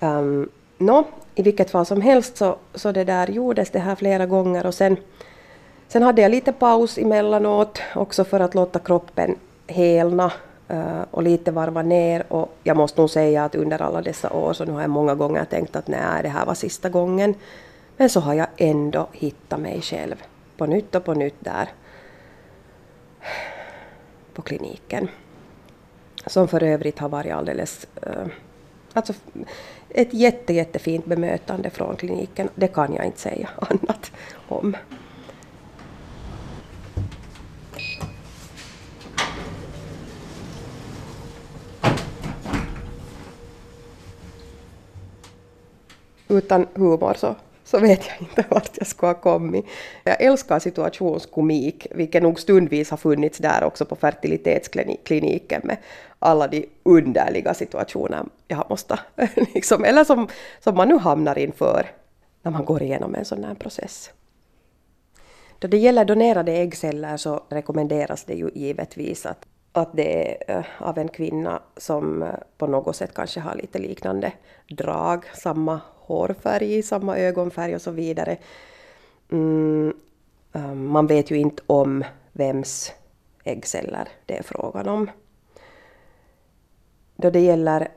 Um, 0.00 0.48
Nå, 0.78 1.04
i 1.34 1.42
vilket 1.42 1.70
fall 1.70 1.86
som 1.86 2.00
helst 2.00 2.36
så, 2.36 2.56
så 2.74 2.92
det 2.92 3.04
där 3.04 3.26
gjordes 3.26 3.70
det 3.70 3.78
här 3.78 3.94
flera 3.94 4.26
gånger 4.26 4.66
och 4.66 4.74
sen, 4.74 4.96
sen 5.88 6.02
hade 6.02 6.22
jag 6.22 6.30
lite 6.30 6.52
paus 6.52 6.98
emellanåt 6.98 7.82
också 7.94 8.24
för 8.24 8.40
att 8.40 8.54
låta 8.54 8.78
kroppen 8.78 9.36
helna 9.66 10.32
eh, 10.68 11.02
och 11.10 11.22
lite 11.22 11.50
varva 11.50 11.82
ner. 11.82 12.32
Och 12.32 12.56
jag 12.62 12.76
måste 12.76 13.00
nog 13.00 13.10
säga 13.10 13.44
att 13.44 13.54
under 13.54 13.82
alla 13.82 14.02
dessa 14.02 14.30
år 14.32 14.52
så 14.52 14.64
nu 14.64 14.72
har 14.72 14.80
jag 14.80 14.90
många 14.90 15.14
gånger 15.14 15.44
tänkt 15.44 15.76
att 15.76 15.88
nej, 15.88 16.22
det 16.22 16.28
här 16.28 16.46
var 16.46 16.54
sista 16.54 16.88
gången. 16.88 17.34
Men 17.96 18.10
så 18.10 18.20
har 18.20 18.34
jag 18.34 18.46
ändå 18.56 19.08
hittat 19.12 19.60
mig 19.60 19.80
själv 19.82 20.22
på 20.56 20.66
nytt 20.66 20.94
och 20.94 21.04
på 21.04 21.14
nytt 21.14 21.36
där 21.38 21.68
på 24.34 24.42
kliniken. 24.42 25.08
Som 26.26 26.48
för 26.48 26.62
övrigt 26.62 26.98
har 26.98 27.08
varit 27.08 27.32
alldeles... 27.32 27.86
Eh, 28.02 28.26
alltså 28.92 29.12
ett 29.88 30.14
jätte, 30.14 30.52
jättefint 30.52 31.06
bemötande 31.06 31.70
från 31.70 31.96
kliniken. 31.96 32.48
Det 32.54 32.68
kan 32.68 32.94
jag 32.94 33.04
inte 33.04 33.20
säga 33.20 33.48
annat 33.58 34.12
om. 34.48 34.76
Utan 46.28 46.66
humor 46.74 47.14
så, 47.16 47.34
så 47.64 47.78
vet 47.78 48.06
jag 48.06 48.16
inte 48.20 48.44
vart 48.54 48.70
jag 48.78 48.86
skulle 48.86 49.12
ha 49.12 49.20
kommit. 49.20 49.66
Jag 50.04 50.22
älskar 50.22 50.58
situationskomik, 50.58 51.86
vilket 51.90 52.22
nog 52.22 52.40
stundvis 52.40 52.90
har 52.90 52.96
funnits 52.96 53.38
där 53.38 53.64
också 53.64 53.84
på 53.84 53.96
fertilitetskliniken 53.96 55.60
med 55.64 55.76
alla 56.18 56.48
de 56.48 56.66
underliga 56.82 57.54
situationer 57.54 58.24
jag 58.48 58.66
måste, 58.70 58.98
liksom, 59.54 59.84
eller 59.84 60.04
som, 60.04 60.28
som 60.60 60.76
man 60.76 60.88
nu 60.88 60.98
hamnar 60.98 61.38
inför 61.38 61.86
när 62.42 62.52
man 62.52 62.64
går 62.64 62.82
igenom 62.82 63.14
en 63.14 63.24
sån 63.24 63.44
här 63.44 63.54
process. 63.54 64.10
Då 65.58 65.68
det 65.68 65.76
gäller 65.78 66.04
donerade 66.04 66.52
äggceller 66.52 67.16
så 67.16 67.40
rekommenderas 67.48 68.24
det 68.24 68.34
ju 68.34 68.50
givetvis 68.54 69.26
att, 69.26 69.46
att 69.72 69.90
det 69.92 70.42
är 70.50 70.58
eh, 70.58 70.64
av 70.78 70.98
en 70.98 71.08
kvinna 71.08 71.62
som 71.76 72.22
eh, 72.22 72.28
på 72.58 72.66
något 72.66 72.96
sätt 72.96 73.14
kanske 73.14 73.40
har 73.40 73.54
lite 73.54 73.78
liknande 73.78 74.32
drag, 74.68 75.24
samma 75.34 75.80
hårfärg, 76.06 76.82
samma 76.82 77.18
ögonfärg 77.18 77.74
och 77.74 77.82
så 77.82 77.90
vidare. 77.90 78.36
Mm, 79.30 79.94
um, 80.52 80.86
man 80.86 81.06
vet 81.06 81.30
ju 81.30 81.36
inte 81.36 81.62
om 81.66 82.04
vems 82.32 82.92
äggceller 83.44 84.08
det 84.26 84.38
är 84.38 84.42
frågan 84.42 84.88
om. 84.88 85.10
Då 87.16 87.30
det 87.30 87.40
gäller 87.40 87.88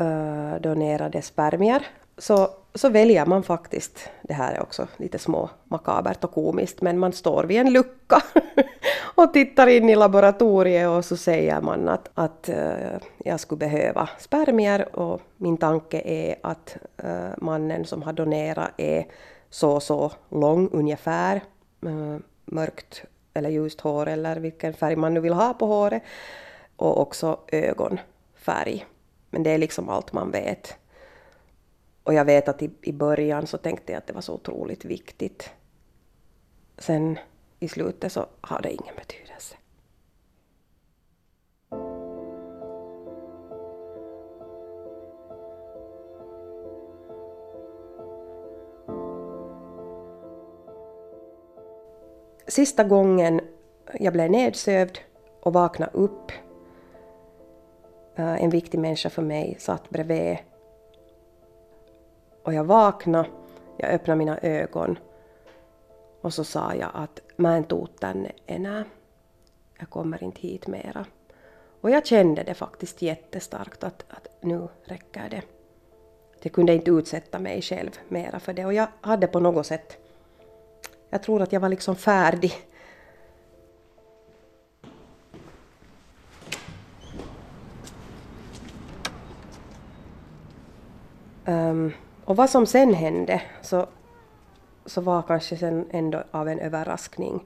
uh, 0.00 0.60
donerade 0.60 1.22
spermier 1.22 1.86
så, 2.18 2.50
så 2.74 2.88
väljer 2.88 3.26
man 3.26 3.42
faktiskt, 3.42 4.10
det 4.22 4.34
här 4.34 4.54
är 4.54 4.62
också 4.62 4.88
lite 4.96 5.18
små 5.18 5.50
makabert 5.64 6.24
och 6.24 6.32
komiskt, 6.32 6.82
men 6.82 6.98
man 6.98 7.12
står 7.12 7.44
vid 7.44 7.60
en 7.60 7.72
lucka 7.72 8.22
och 9.14 9.32
tittar 9.32 9.66
in 9.66 9.90
i 9.90 9.96
laboratoriet 9.96 10.88
och 10.88 11.04
så 11.04 11.16
säger 11.16 11.60
man 11.60 11.88
att, 11.88 12.10
att 12.14 12.48
eh, 12.48 12.98
jag 13.24 13.40
skulle 13.40 13.58
behöva 13.58 14.08
spermier 14.18 14.96
och 14.96 15.20
min 15.36 15.56
tanke 15.56 16.02
är 16.04 16.36
att 16.42 16.76
eh, 16.96 17.30
mannen 17.38 17.84
som 17.84 18.02
har 18.02 18.12
donerat 18.12 18.70
är 18.76 19.06
så 19.50 19.80
så 19.80 20.12
lång 20.28 20.68
ungefär, 20.72 21.36
eh, 21.82 22.16
mörkt 22.44 23.04
eller 23.34 23.50
ljust 23.50 23.80
hår 23.80 24.08
eller 24.08 24.36
vilken 24.36 24.74
färg 24.74 24.96
man 24.96 25.14
nu 25.14 25.20
vill 25.20 25.32
ha 25.32 25.54
på 25.54 25.66
håret. 25.66 26.02
Och 26.76 27.00
också 27.00 27.38
ögonfärg. 27.52 28.86
Men 29.30 29.42
det 29.42 29.50
är 29.50 29.58
liksom 29.58 29.88
allt 29.88 30.12
man 30.12 30.30
vet. 30.30 30.76
Och 32.04 32.14
jag 32.14 32.24
vet 32.24 32.48
att 32.48 32.62
i, 32.62 32.70
i 32.82 32.92
början 32.92 33.46
så 33.46 33.58
tänkte 33.58 33.92
jag 33.92 33.98
att 33.98 34.06
det 34.06 34.12
var 34.12 34.20
så 34.20 34.34
otroligt 34.34 34.84
viktigt. 34.84 35.50
Sen 36.78 37.18
i 37.60 37.68
slutet 37.68 38.12
så 38.12 38.26
har 38.40 38.62
det 38.62 38.72
ingen 38.72 38.94
betydelse. 38.96 39.56
Sista 52.46 52.84
gången 52.84 53.40
jag 53.94 54.12
blev 54.12 54.30
nedsövd 54.30 54.98
och 55.40 55.52
vaknade 55.52 55.92
upp, 55.92 56.32
eh, 58.16 58.42
en 58.44 58.50
viktig 58.50 58.78
människa 58.78 59.10
för 59.10 59.22
mig 59.22 59.56
satt 59.58 59.90
bredvid. 59.90 60.38
Och 62.44 62.54
jag 62.54 62.64
vaknade, 62.64 63.28
jag 63.76 63.90
öppnade 63.90 64.18
mina 64.18 64.38
ögon 64.38 64.98
och 66.20 66.34
så 66.34 66.44
sa 66.44 66.74
jag 66.74 66.90
att 66.94 67.20
man 67.36 67.52
en 67.52 67.64
tuu 67.64 67.86
tänne 67.86 68.32
enää. 68.46 68.84
Jag 69.78 69.90
kommer 69.90 70.24
inte 70.24 70.40
hit 70.40 70.66
mera. 70.66 71.06
Och 71.80 71.90
jag 71.90 72.06
kände 72.06 72.42
det 72.42 72.54
faktiskt 72.54 73.02
jättestarkt 73.02 73.84
att, 73.84 74.04
att 74.08 74.28
nu 74.40 74.68
räcker 74.84 75.28
det. 75.30 75.42
Jag 76.42 76.52
kunde 76.52 76.74
inte 76.74 76.90
utsätta 76.90 77.38
mig 77.38 77.62
själv 77.62 77.90
mera 78.08 78.40
för 78.40 78.52
det 78.52 78.64
och 78.64 78.74
jag 78.74 78.86
hade 79.00 79.26
på 79.26 79.40
något 79.40 79.66
sätt 79.66 79.98
jag 81.14 81.22
tror 81.22 81.42
att 81.42 81.52
jag 81.52 81.60
var 81.60 81.68
liksom 81.68 81.96
färdig. 81.96 82.52
Um, 91.44 91.92
och 92.24 92.36
vad 92.36 92.50
som 92.50 92.66
sen 92.66 92.94
hände 92.94 93.42
så, 93.62 93.86
så 94.86 95.00
var 95.00 95.22
kanske 95.22 95.56
sen 95.56 95.86
ändå 95.90 96.24
av 96.30 96.48
en 96.48 96.58
överraskning. 96.58 97.44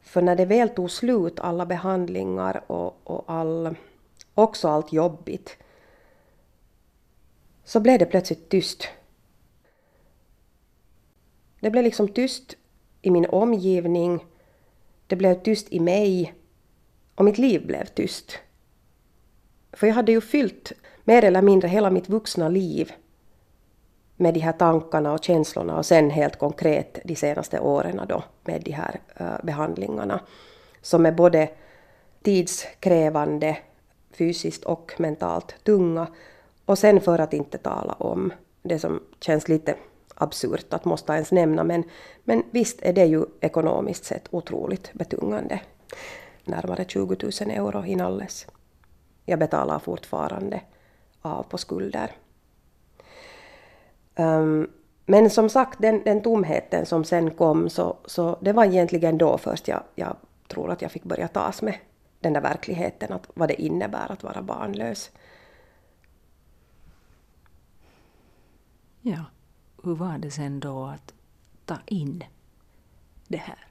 För 0.00 0.22
när 0.22 0.36
det 0.36 0.44
väl 0.44 0.68
tog 0.68 0.90
slut, 0.90 1.40
alla 1.40 1.66
behandlingar 1.66 2.64
och, 2.66 3.00
och 3.04 3.24
all, 3.26 3.76
också 4.34 4.68
allt 4.68 4.92
jobbigt, 4.92 5.56
så 7.64 7.80
blev 7.80 7.98
det 7.98 8.06
plötsligt 8.06 8.48
tyst. 8.48 8.88
Det 11.60 11.70
blev 11.70 11.84
liksom 11.84 12.08
tyst 12.08 12.56
i 13.02 13.10
min 13.10 13.26
omgivning, 13.26 14.24
det 15.06 15.16
blev 15.16 15.42
tyst 15.42 15.72
i 15.72 15.80
mig 15.80 16.34
och 17.14 17.24
mitt 17.24 17.38
liv 17.38 17.66
blev 17.66 17.84
tyst. 17.84 18.38
För 19.72 19.86
jag 19.86 19.94
hade 19.94 20.12
ju 20.12 20.20
fyllt 20.20 20.72
mer 21.04 21.24
eller 21.24 21.42
mindre 21.42 21.68
hela 21.68 21.90
mitt 21.90 22.08
vuxna 22.08 22.48
liv 22.48 22.92
med 24.20 24.34
de 24.34 24.40
här 24.40 24.52
tankarna 24.52 25.12
och 25.12 25.24
känslorna 25.24 25.78
och 25.78 25.86
sen 25.86 26.10
helt 26.10 26.38
konkret 26.38 26.98
de 27.04 27.16
senaste 27.16 27.60
åren 27.60 28.00
då 28.08 28.22
med 28.44 28.62
de 28.62 28.70
här 28.70 29.00
eh, 29.16 29.44
behandlingarna 29.44 30.20
som 30.82 31.06
är 31.06 31.12
både 31.12 31.48
tidskrävande, 32.22 33.58
fysiskt 34.12 34.64
och 34.64 34.92
mentalt 34.98 35.54
tunga 35.64 36.06
och 36.64 36.78
sen 36.78 37.00
för 37.00 37.18
att 37.18 37.32
inte 37.32 37.58
tala 37.58 37.92
om 37.92 38.32
det 38.62 38.78
som 38.78 39.00
känns 39.20 39.48
lite 39.48 39.74
absurt 40.14 40.72
att 40.72 40.84
måste 40.84 41.12
ens 41.12 41.32
nämna, 41.32 41.64
men, 41.64 41.84
men 42.24 42.42
visst 42.50 42.82
är 42.82 42.92
det 42.92 43.04
ju 43.04 43.24
ekonomiskt 43.40 44.04
sett 44.04 44.28
otroligt 44.30 44.92
betungande. 44.92 45.60
Närmare 46.44 46.84
20 46.84 47.16
000 47.22 47.50
euro 47.50 47.84
inalles. 47.84 48.46
Jag 49.24 49.38
betalar 49.38 49.78
fortfarande 49.78 50.60
av 51.22 51.42
på 51.42 51.58
skulder. 51.58 52.10
Um, 54.18 54.70
men 55.06 55.30
som 55.30 55.48
sagt, 55.48 55.82
den, 55.82 56.02
den 56.04 56.22
tomheten 56.22 56.86
som 56.86 57.04
sen 57.04 57.30
kom, 57.30 57.70
så, 57.70 57.96
så 58.04 58.38
det 58.40 58.52
var 58.52 58.64
egentligen 58.64 59.18
då 59.18 59.38
först 59.38 59.68
jag, 59.68 59.82
jag 59.94 60.16
tror 60.48 60.70
att 60.70 60.82
jag 60.82 60.92
fick 60.92 61.04
börja 61.04 61.28
tas 61.28 61.62
med 61.62 61.74
den 62.20 62.32
där 62.32 62.40
verkligheten, 62.40 63.12
att 63.12 63.30
vad 63.34 63.48
det 63.48 63.62
innebär 63.62 64.12
att 64.12 64.22
vara 64.22 64.42
barnlös. 64.42 65.10
Ja 69.00 69.24
hur 69.82 69.94
var 69.94 70.18
det 70.18 70.30
sen 70.30 70.60
då 70.60 70.84
att 70.84 71.14
ta 71.64 71.78
in 71.86 72.24
det 73.28 73.36
här? 73.36 73.66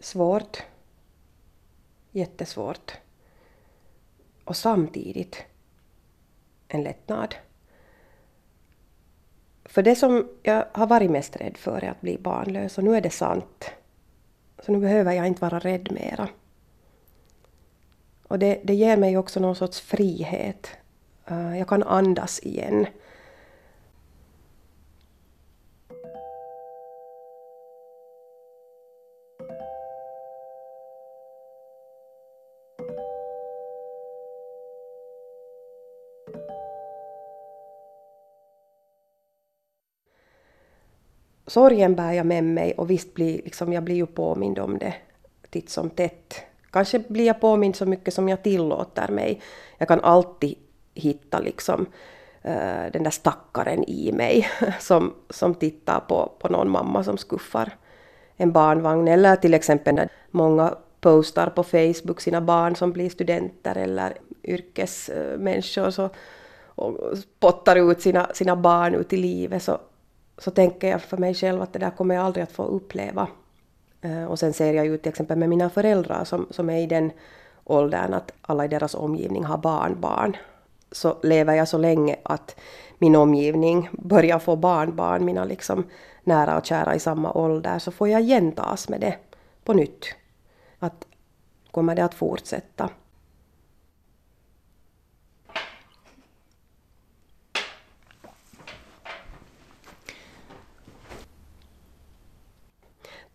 Svårt. 0.00 0.62
Jättesvårt. 2.10 2.92
Och 4.44 4.56
samtidigt 4.56 5.44
en 6.68 6.82
lättnad. 6.82 7.34
För 9.68 9.82
det 9.82 9.96
som 9.96 10.28
jag 10.42 10.64
har 10.72 10.86
varit 10.86 11.10
mest 11.10 11.36
rädd 11.36 11.56
för 11.56 11.84
är 11.84 11.90
att 11.90 12.00
bli 12.00 12.18
barnlös 12.18 12.78
och 12.78 12.84
nu 12.84 12.96
är 12.96 13.00
det 13.00 13.10
sant. 13.10 13.70
Så 14.58 14.72
nu 14.72 14.78
behöver 14.78 15.12
jag 15.12 15.26
inte 15.26 15.40
vara 15.40 15.58
rädd 15.58 15.92
mera. 15.92 16.28
Och 18.28 18.38
det, 18.38 18.60
det 18.64 18.74
ger 18.74 18.96
mig 18.96 19.16
också 19.18 19.40
någon 19.40 19.56
sorts 19.56 19.80
frihet. 19.80 20.68
Eh, 21.26 21.58
jag 21.58 21.68
kan 21.68 21.82
andas 21.82 22.40
igen. 22.40 22.86
Sorgen 41.58 41.94
bär 41.94 42.12
jag 42.12 42.26
med 42.26 42.44
mig 42.44 42.72
och 42.72 42.90
visst 42.90 43.14
blir 43.14 43.42
liksom, 43.44 43.72
jag 43.72 43.84
blir 43.84 43.94
ju 43.94 44.06
påmind 44.06 44.58
om 44.58 44.78
det 44.78 44.94
titt 45.50 45.70
som 45.70 45.90
tätt. 45.90 46.40
Kanske 46.70 46.98
blir 46.98 47.26
jag 47.26 47.40
påmind 47.40 47.76
så 47.76 47.86
mycket 47.86 48.14
som 48.14 48.28
jag 48.28 48.42
tillåter 48.42 49.08
mig. 49.08 49.40
Jag 49.78 49.88
kan 49.88 50.00
alltid 50.00 50.54
hitta 50.94 51.38
liksom 51.38 51.80
uh, 52.44 52.92
den 52.92 53.02
där 53.02 53.10
stackaren 53.10 53.84
i 53.84 54.12
mig 54.12 54.48
som, 54.80 55.14
som 55.30 55.54
tittar 55.54 56.00
på, 56.00 56.32
på 56.38 56.48
någon 56.48 56.70
mamma 56.70 57.04
som 57.04 57.18
skuffar 57.18 57.76
en 58.36 58.52
barnvagn 58.52 59.08
eller 59.08 59.36
till 59.36 59.54
exempel 59.54 59.94
när 59.94 60.08
många 60.30 60.74
postar 61.00 61.46
på 61.46 61.62
Facebook 61.62 62.20
sina 62.20 62.40
barn 62.40 62.76
som 62.76 62.92
blir 62.92 63.10
studenter 63.10 63.76
eller 63.76 64.14
yrkesmänniskor 64.44 65.90
så, 65.90 66.10
och 66.66 67.18
spottar 67.18 67.90
ut 67.90 68.00
sina, 68.00 68.30
sina 68.34 68.56
barn 68.56 68.94
ut 68.94 69.12
i 69.12 69.16
livet 69.16 69.62
så 69.62 69.78
så 70.38 70.50
tänker 70.50 70.88
jag 70.88 71.02
för 71.02 71.16
mig 71.16 71.34
själv 71.34 71.62
att 71.62 71.72
det 71.72 71.78
där 71.78 71.90
kommer 71.90 72.14
jag 72.14 72.24
aldrig 72.24 72.42
att 72.42 72.52
få 72.52 72.64
uppleva. 72.64 73.28
Eh, 74.00 74.24
och 74.24 74.38
sen 74.38 74.52
ser 74.52 74.72
jag 74.72 74.86
ju 74.86 74.98
till 74.98 75.08
exempel 75.08 75.38
med 75.38 75.48
mina 75.48 75.70
föräldrar 75.70 76.24
som, 76.24 76.46
som 76.50 76.70
är 76.70 76.78
i 76.78 76.86
den 76.86 77.10
åldern 77.64 78.14
att 78.14 78.32
alla 78.42 78.64
i 78.64 78.68
deras 78.68 78.94
omgivning 78.94 79.44
har 79.44 79.58
barnbarn. 79.58 80.36
Så 80.92 81.16
lever 81.22 81.54
jag 81.54 81.68
så 81.68 81.78
länge 81.78 82.16
att 82.22 82.56
min 82.98 83.16
omgivning 83.16 83.88
börjar 83.92 84.38
få 84.38 84.56
barnbarn, 84.56 85.24
mina 85.24 85.44
liksom 85.44 85.84
nära 86.24 86.58
och 86.58 86.66
kära 86.66 86.94
i 86.94 86.98
samma 86.98 87.32
ålder, 87.32 87.78
så 87.78 87.90
får 87.90 88.08
jag 88.08 88.22
gentas 88.22 88.88
med 88.88 89.00
det 89.00 89.16
på 89.64 89.72
nytt. 89.72 90.06
Att 90.78 91.06
kommer 91.70 91.94
det 91.94 92.04
att 92.04 92.14
fortsätta? 92.14 92.90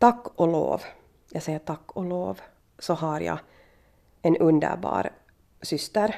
Tack 0.04 0.28
och 0.36 0.48
lov, 0.48 0.82
jag 1.32 1.44
säger 1.44 1.60
tack 1.60 1.92
och 1.92 2.06
lov, 2.06 2.42
så 2.80 2.94
har 2.94 3.20
jag 3.20 3.38
en 4.22 4.38
underbar 4.38 5.12
syster 5.62 6.16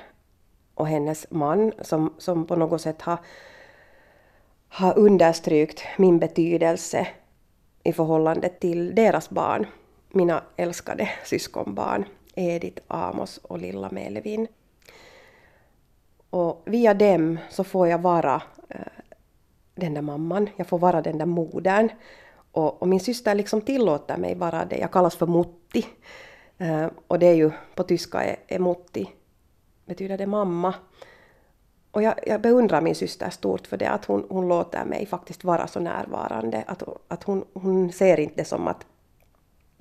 och 0.73 0.87
hennes 0.87 1.31
man 1.31 1.71
som, 1.81 2.13
som 2.17 2.47
på 2.47 2.55
något 2.55 2.81
sätt 2.81 3.01
har, 3.01 3.17
har 4.69 4.97
understrykt 4.97 5.83
min 5.97 6.19
betydelse 6.19 7.07
i 7.83 7.93
förhållande 7.93 8.49
till 8.49 8.95
deras 8.95 9.29
barn, 9.29 9.65
mina 10.09 10.43
älskade 10.55 11.09
syskonbarn 11.25 12.05
Edith, 12.35 12.81
Amos 12.87 13.37
och 13.37 13.59
lilla 13.59 13.89
Melvin. 13.89 14.47
Och 16.29 16.63
via 16.65 16.93
dem 16.93 17.39
så 17.49 17.63
får 17.63 17.87
jag 17.87 18.01
vara 18.01 18.41
eh, 18.69 18.79
den 19.75 19.93
där 19.93 20.01
mamman, 20.01 20.49
jag 20.55 20.67
får 20.67 20.79
vara 20.79 21.01
den 21.01 21.17
där 21.17 21.25
modern 21.25 21.89
och, 22.57 22.81
och, 22.81 22.87
min 22.87 22.99
syster 22.99 23.35
liksom 23.35 23.61
tillåter 23.61 24.17
mig 24.17 24.35
vara 24.35 24.65
det. 24.65 24.77
Jag 24.77 24.91
kallas 24.91 25.15
för 25.15 25.27
Mutti. 25.27 25.85
Uh, 26.61 26.87
och 27.07 27.19
det 27.19 27.25
är 27.25 27.33
ju 27.33 27.51
på 27.75 27.83
tyska 27.83 28.23
är, 28.23 28.35
är 28.47 28.59
Mutti, 28.59 29.09
betyder 29.85 30.17
det 30.17 30.27
mamma. 30.27 30.73
Och 31.91 32.03
jag, 32.03 32.13
jag, 32.27 32.41
beundrar 32.41 32.81
min 32.81 32.95
syster 32.95 33.29
stort 33.29 33.67
för 33.67 33.77
det, 33.77 33.89
att 33.89 34.05
hon, 34.05 34.25
hon 34.29 34.47
låter 34.47 34.85
mig 34.85 35.05
faktiskt 35.05 35.43
vara 35.43 35.67
så 35.67 35.79
närvarande. 35.79 36.63
Att, 36.67 36.83
att 37.07 37.23
hon, 37.23 37.45
hon 37.53 37.91
ser 37.91 38.19
inte 38.19 38.35
det 38.35 38.45
som 38.45 38.67
att 38.67 38.85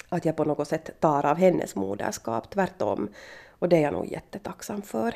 att 0.08 0.24
jag 0.24 0.36
på 0.36 0.44
något 0.44 0.68
sätt 0.68 1.00
tar 1.00 1.26
av 1.26 1.36
hennes 1.36 1.74
moderskap, 1.74 2.50
tvärtom. 2.50 3.08
Och 3.48 3.68
det 3.68 3.76
är 3.76 3.80
jag 3.80 3.92
nog 3.92 4.06
jättetacksam 4.06 4.82
för. 4.82 5.14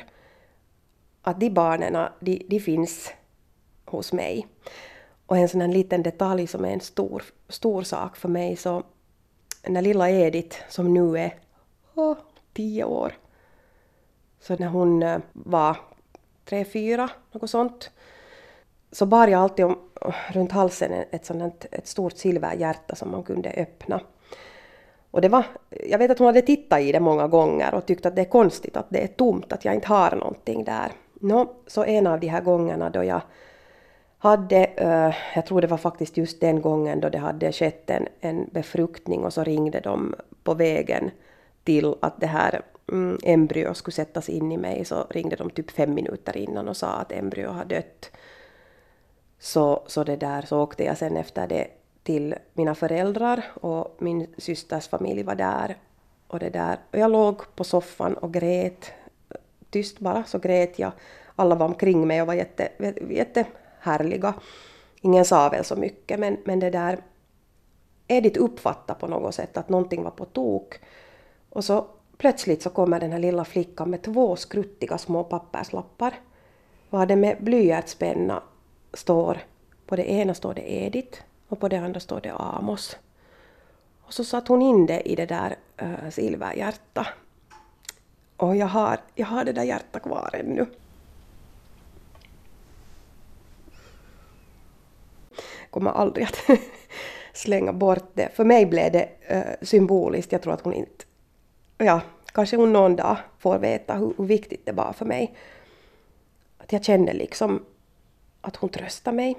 Att 1.21 1.39
de 1.39 1.49
barnen, 1.49 2.09
de, 2.19 2.45
de 2.49 2.59
finns 2.59 3.11
hos 3.85 4.13
mig. 4.13 4.47
Och 5.29 5.37
en 5.37 5.49
sån 5.49 5.61
här 5.61 5.67
liten 5.67 6.03
detalj 6.03 6.47
som 6.47 6.65
är 6.65 6.69
en 6.69 6.79
stor, 6.79 7.23
stor 7.49 7.83
sak 7.83 8.17
för 8.17 8.29
mig, 8.29 8.55
så 8.55 8.83
när 9.67 9.81
lilla 9.81 10.09
Edith, 10.09 10.57
som 10.69 10.93
nu 10.93 11.19
är 11.19 11.35
oh, 11.95 12.17
tio 12.53 12.83
år, 12.83 13.13
så 14.39 14.55
när 14.55 14.67
hon 14.67 15.03
eh, 15.03 15.19
var 15.33 15.77
tre, 16.45 16.65
fyra, 16.65 17.09
något 17.31 17.49
sånt, 17.49 17.91
så 18.91 19.05
bar 19.05 19.27
jag 19.27 19.41
alltid 19.41 19.65
om, 19.65 19.79
runt 20.31 20.51
halsen 20.51 20.91
ett, 21.11 21.25
sånt, 21.25 21.65
ett 21.71 21.87
stort 21.87 22.17
silverhjärta 22.17 22.95
som 22.95 23.11
man 23.11 23.23
kunde 23.23 23.49
öppna. 23.49 24.01
Och 25.11 25.21
det 25.21 25.29
var, 25.29 25.45
jag 25.69 25.99
vet 25.99 26.11
att 26.11 26.19
hon 26.19 26.27
hade 26.27 26.41
tittat 26.41 26.81
i 26.81 26.91
det 26.91 26.99
många 26.99 27.27
gånger 27.27 27.73
och 27.73 27.85
tyckt 27.85 28.05
att 28.05 28.15
det 28.15 28.21
är 28.21 28.29
konstigt 28.29 28.77
att 28.77 28.89
det 28.89 29.03
är 29.03 29.07
tomt, 29.07 29.53
att 29.53 29.65
jag 29.65 29.75
inte 29.75 29.87
har 29.87 30.15
någonting 30.15 30.63
där. 30.63 30.91
Nå, 31.13 31.55
så 31.67 31.83
en 31.83 32.07
av 32.07 32.19
de 32.19 32.27
här 32.27 32.41
gångerna 32.41 32.89
då 32.89 33.03
jag 33.03 33.21
hade, 34.19 34.65
eh, 34.65 35.15
jag 35.35 35.45
tror 35.45 35.61
det 35.61 35.67
var 35.67 35.77
faktiskt 35.77 36.17
just 36.17 36.41
den 36.41 36.61
gången 36.61 36.99
då 36.99 37.09
det 37.09 37.17
hade 37.17 37.51
skett 37.51 37.89
en, 37.89 38.07
en 38.19 38.49
befruktning 38.51 39.23
och 39.23 39.33
så 39.33 39.43
ringde 39.43 39.79
de 39.79 40.15
på 40.43 40.53
vägen 40.53 41.11
till 41.63 41.95
att 41.99 42.19
det 42.19 42.27
här 42.27 42.61
mm, 42.91 43.17
embryo 43.23 43.73
skulle 43.73 43.95
sättas 43.95 44.29
in 44.29 44.51
i 44.51 44.57
mig 44.57 44.85
så 44.85 45.05
ringde 45.09 45.35
de 45.35 45.49
typ 45.49 45.71
fem 45.71 45.93
minuter 45.93 46.37
innan 46.37 46.67
och 46.67 46.77
sa 46.77 46.87
att 46.87 47.11
embryo 47.11 47.49
har 47.49 47.65
dött. 47.65 48.11
Så, 49.39 49.83
så 49.87 50.03
det 50.03 50.15
där 50.15 50.41
så 50.41 50.61
åkte 50.61 50.83
jag 50.83 50.97
sen 50.97 51.17
efter 51.17 51.47
det 51.47 51.67
till 52.03 52.35
mina 52.53 52.75
föräldrar 52.75 53.43
och 53.53 53.95
min 53.99 54.27
systers 54.37 54.87
familj 54.87 55.23
var 55.23 55.35
där. 55.35 55.77
Och, 56.27 56.39
det 56.39 56.49
där. 56.49 56.77
och 56.91 56.99
jag 56.99 57.11
låg 57.11 57.55
på 57.55 57.63
soffan 57.63 58.13
och 58.13 58.33
grät. 58.33 58.91
Tyst 59.69 59.99
bara 59.99 60.23
så 60.23 60.39
grät 60.39 60.79
jag. 60.79 60.91
Alla 61.35 61.55
var 61.55 61.65
omkring 61.65 62.07
mig 62.07 62.21
och 62.21 62.27
var 62.27 62.33
jätte, 62.33 63.45
härliga. 63.79 64.33
Ingen 65.01 65.25
sa 65.25 65.49
väl 65.49 65.65
så 65.65 65.75
mycket 65.75 66.19
men, 66.19 66.37
men 66.45 66.59
det 66.59 66.69
där 66.69 66.99
Edith 68.07 68.41
uppfattade 68.41 68.99
på 68.99 69.07
något 69.07 69.35
sätt 69.35 69.57
att 69.57 69.69
någonting 69.69 70.03
var 70.03 70.11
på 70.11 70.25
tok. 70.25 70.79
Och 71.49 71.65
så 71.65 71.87
plötsligt 72.17 72.61
så 72.61 72.69
kommer 72.69 72.99
den 72.99 73.11
här 73.11 73.19
lilla 73.19 73.45
flickan 73.45 73.89
med 73.89 74.01
två 74.01 74.35
skruttiga 74.35 74.97
små 74.97 75.23
papperslappar. 75.23 76.13
Var 76.89 77.05
det 77.05 77.15
med 77.15 77.37
blyertspenna 77.39 78.43
står, 78.93 79.37
på 79.85 79.95
det 79.95 80.11
ena 80.11 80.33
står 80.33 80.53
det 80.53 80.73
Edith 80.73 81.21
och 81.47 81.59
på 81.59 81.67
det 81.67 81.77
andra 81.77 81.99
står 81.99 82.21
det 82.21 82.33
Amos. 82.33 82.97
Och 84.01 84.13
så 84.13 84.23
satte 84.23 84.53
hon 84.53 84.61
in 84.61 84.85
det 84.85 85.01
i 85.01 85.15
det 85.15 85.25
där 85.25 85.55
äh, 85.77 86.09
silverhjärta. 86.09 87.07
Och 88.37 88.55
jag 88.55 88.67
har, 88.67 88.99
jag 89.15 89.27
har 89.27 89.45
det 89.45 89.51
där 89.51 89.63
hjärtat 89.63 90.03
kvar 90.03 90.29
ännu. 90.33 90.65
Kommer 95.69 95.91
aldrig 95.91 96.25
att 96.25 96.39
slänga 97.33 97.73
bort 97.73 98.11
det. 98.13 98.29
För 98.33 98.43
mig 98.43 98.65
blev 98.65 98.91
det 98.91 99.09
uh, 99.31 99.65
symboliskt. 99.65 100.31
Jag 100.31 100.41
tror 100.41 100.53
att 100.53 100.61
hon 100.61 100.73
inte... 100.73 101.05
Ja, 101.77 102.01
kanske 102.33 102.57
hon 102.57 102.73
någon 102.73 102.95
dag 102.95 103.17
får 103.39 103.59
veta 103.59 103.93
hur, 103.93 104.13
hur 104.17 104.25
viktigt 104.25 104.65
det 104.65 104.71
var 104.71 104.93
för 104.93 105.05
mig. 105.05 105.35
Att 106.57 106.73
jag 106.73 106.83
kände 106.83 107.13
liksom 107.13 107.65
att 108.41 108.55
hon 108.55 108.69
tröstade 108.69 109.15
mig. 109.15 109.35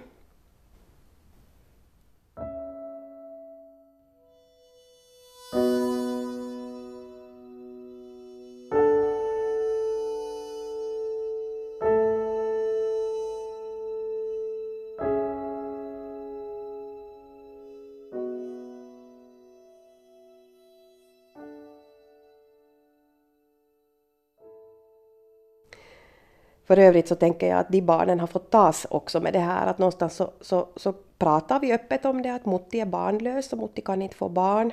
För 26.70 26.78
övrigt 26.78 27.09
så 27.09 27.14
tänker 27.14 27.48
jag 27.48 27.59
att 27.59 27.68
de 27.68 27.83
barnen 27.83 28.20
har 28.20 28.26
fått 28.26 28.50
tas 28.50 28.87
också 28.90 29.20
med 29.20 29.33
det 29.33 29.38
här 29.38 29.66
att 29.66 29.78
någonstans 29.78 30.14
så, 30.14 30.30
så, 30.40 30.68
så 30.76 30.92
pratar 31.18 31.61
vi 31.61 31.72
öppet 31.72 32.04
om 32.04 32.22
det 32.22 32.35
att 32.35 32.46
Mutti 32.46 32.80
är 32.80 32.87
barnlös 32.87 33.52
och 33.52 33.59
Mutti 33.59 33.80
kan 33.83 34.02
inte 34.02 34.16
få 34.16 34.28
barn. 34.28 34.72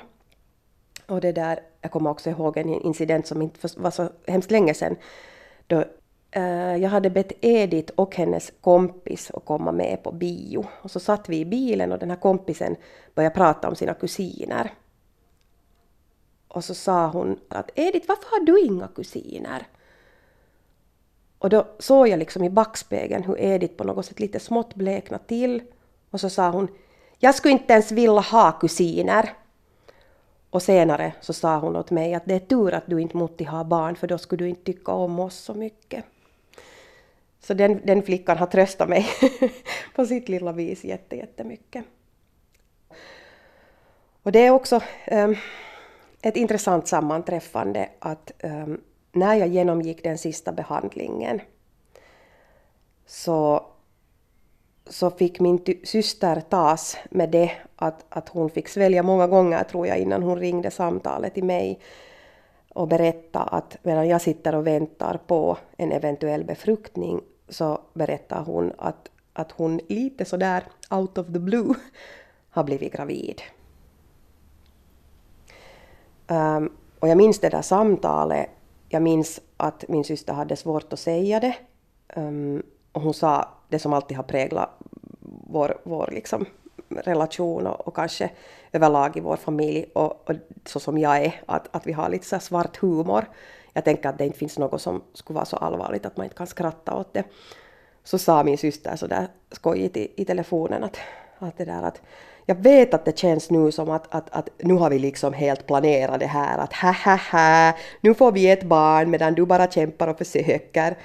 Och 1.06 1.20
det 1.20 1.32
där, 1.32 1.60
jag 1.80 1.90
kommer 1.90 2.10
också 2.10 2.30
ihåg 2.30 2.56
en 2.56 2.68
incident 2.68 3.26
som 3.26 3.42
inte 3.42 3.68
var 3.76 3.90
så 3.90 4.08
hemskt 4.26 4.50
länge 4.50 4.74
sedan. 4.74 4.96
Då 5.66 5.84
eh, 6.30 6.76
jag 6.76 6.90
hade 6.90 7.10
bett 7.10 7.32
Edith 7.40 7.92
och 7.96 8.16
hennes 8.16 8.52
kompis 8.60 9.30
att 9.34 9.44
komma 9.44 9.72
med 9.72 10.02
på 10.02 10.12
bio. 10.12 10.64
Och 10.82 10.90
så 10.90 11.00
satt 11.00 11.28
vi 11.28 11.38
i 11.38 11.44
bilen 11.44 11.92
och 11.92 11.98
den 11.98 12.10
här 12.10 12.20
kompisen 12.20 12.76
började 13.14 13.34
prata 13.34 13.68
om 13.68 13.76
sina 13.76 13.94
kusiner. 13.94 14.72
Och 16.48 16.64
så 16.64 16.74
sa 16.74 17.06
hon 17.06 17.38
att 17.48 17.70
Edith, 17.74 18.08
varför 18.08 18.30
har 18.30 18.44
du 18.44 18.60
inga 18.60 18.88
kusiner? 18.88 19.66
Och 21.38 21.50
då 21.50 21.66
såg 21.78 22.08
jag 22.08 22.18
liksom 22.18 22.44
i 22.44 22.50
backspegeln 22.50 23.24
hur 23.24 23.40
Edith 23.40 23.74
på 23.74 23.84
något 23.84 24.06
sätt 24.06 24.20
lite 24.20 24.40
smått 24.40 24.74
bleknade 24.74 25.24
till. 25.24 25.62
Och 26.10 26.20
så 26.20 26.30
sa 26.30 26.50
hon 26.50 26.68
Jag 27.18 27.34
skulle 27.34 27.52
inte 27.52 27.72
ens 27.72 27.92
vilja 27.92 28.20
ha 28.20 28.52
kusiner. 28.52 29.32
Och 30.50 30.62
senare 30.62 31.12
så 31.20 31.32
sa 31.32 31.58
hon 31.58 31.76
åt 31.76 31.90
mig 31.90 32.14
att 32.14 32.24
det 32.26 32.34
är 32.34 32.38
tur 32.38 32.74
att 32.74 32.86
du 32.86 33.00
inte 33.00 33.16
måste 33.16 33.44
ha 33.44 33.64
barn 33.64 33.96
för 33.96 34.06
då 34.06 34.18
skulle 34.18 34.44
du 34.44 34.48
inte 34.48 34.64
tycka 34.64 34.92
om 34.92 35.20
oss 35.20 35.36
så 35.36 35.54
mycket. 35.54 36.04
Så 37.40 37.54
den, 37.54 37.80
den 37.84 38.02
flickan 38.02 38.38
har 38.38 38.46
tröstat 38.46 38.88
mig 38.88 39.06
på 39.94 40.06
sitt 40.06 40.28
lilla 40.28 40.52
vis 40.52 40.84
jättemycket. 40.84 41.84
Och 44.22 44.32
det 44.32 44.46
är 44.46 44.50
också 44.50 44.80
um, 45.10 45.36
ett 46.22 46.36
intressant 46.36 46.88
sammanträffande 46.88 47.88
att 47.98 48.32
um, 48.42 48.80
när 49.12 49.34
jag 49.34 49.48
genomgick 49.48 50.04
den 50.04 50.18
sista 50.18 50.52
behandlingen 50.52 51.40
så, 53.06 53.66
så 54.86 55.10
fick 55.10 55.40
min 55.40 55.64
syster 55.84 56.40
tas 56.40 56.96
med 57.10 57.30
det 57.30 57.52
att, 57.76 58.04
att 58.08 58.28
hon 58.28 58.50
fick 58.50 58.68
svälja 58.68 59.02
många 59.02 59.26
gånger 59.26 59.64
tror 59.64 59.86
jag 59.86 59.98
innan 59.98 60.22
hon 60.22 60.38
ringde 60.38 60.70
samtalet 60.70 61.34
till 61.34 61.44
mig 61.44 61.80
och 62.68 62.88
berätta 62.88 63.40
att 63.40 63.76
medan 63.82 64.08
jag 64.08 64.20
sitter 64.20 64.54
och 64.54 64.66
väntar 64.66 65.20
på 65.26 65.58
en 65.76 65.92
eventuell 65.92 66.44
befruktning 66.44 67.20
så 67.48 67.80
berättar 67.94 68.42
hon 68.42 68.72
att, 68.78 69.10
att 69.32 69.52
hon 69.52 69.80
lite 69.88 70.24
sådär 70.24 70.64
out 70.90 71.18
of 71.18 71.26
the 71.26 71.38
blue 71.38 71.74
har 72.50 72.64
blivit 72.64 72.92
gravid. 72.92 73.42
Um, 76.28 76.72
och 76.98 77.08
jag 77.08 77.16
minns 77.16 77.40
det 77.40 77.48
där 77.48 77.62
samtalet 77.62 78.50
jag 78.88 79.02
minns 79.02 79.40
att 79.56 79.84
min 79.88 80.04
syster 80.04 80.32
hade 80.32 80.56
svårt 80.56 80.92
att 80.92 80.98
säga 80.98 81.40
det. 81.40 81.56
Um, 82.16 82.62
och 82.92 83.02
hon 83.02 83.14
sa 83.14 83.48
det 83.68 83.78
som 83.78 83.92
alltid 83.92 84.16
har 84.16 84.24
präglat 84.24 84.70
vår, 85.50 85.80
vår 85.82 86.10
liksom 86.12 86.46
relation 86.88 87.66
och, 87.66 87.88
och 87.88 87.96
kanske 87.96 88.30
överlag 88.72 89.16
i 89.16 89.20
vår 89.20 89.36
familj 89.36 89.84
och, 89.94 90.30
och, 90.30 90.36
så 90.66 90.80
som 90.80 90.98
jag 90.98 91.24
är, 91.24 91.42
att, 91.46 91.76
att 91.76 91.86
vi 91.86 91.92
har 91.92 92.08
lite 92.08 92.26
så 92.26 92.38
svart 92.38 92.76
humor. 92.76 93.24
Jag 93.72 93.84
tänker 93.84 94.08
att 94.08 94.18
det 94.18 94.26
inte 94.26 94.38
finns 94.38 94.58
något 94.58 94.82
som 94.82 95.02
skulle 95.12 95.34
vara 95.34 95.44
så 95.44 95.56
allvarligt 95.56 96.06
att 96.06 96.16
man 96.16 96.24
inte 96.24 96.36
kan 96.36 96.46
skratta 96.46 96.94
åt 96.94 97.12
det. 97.12 97.24
Så 98.04 98.18
sa 98.18 98.44
min 98.44 98.58
syster 98.58 98.96
så 98.96 99.06
där 99.06 99.28
skojigt 99.50 99.96
i, 99.96 100.12
i 100.16 100.24
telefonen 100.24 100.84
att, 100.84 100.98
att 101.38 101.58
det 101.58 101.64
där 101.64 101.82
att 101.82 102.02
jag 102.48 102.54
vet 102.54 102.94
att 102.94 103.04
det 103.04 103.18
känns 103.18 103.50
nu 103.50 103.72
som 103.72 103.90
att, 103.90 104.14
att, 104.14 104.30
att 104.30 104.48
nu 104.58 104.74
har 104.74 104.90
vi 104.90 104.98
liksom 104.98 105.32
helt 105.32 105.66
planerat 105.66 106.20
det 106.20 106.26
här 106.26 106.58
att 106.58 106.72
ha 106.72 106.92
ha 106.92 107.16
ha, 107.16 107.72
nu 108.00 108.14
får 108.14 108.32
vi 108.32 108.50
ett 108.50 108.62
barn 108.62 109.10
medan 109.10 109.34
du 109.34 109.46
bara 109.46 109.70
kämpar 109.70 110.08
och 110.08 110.18
försöker. 110.18 110.98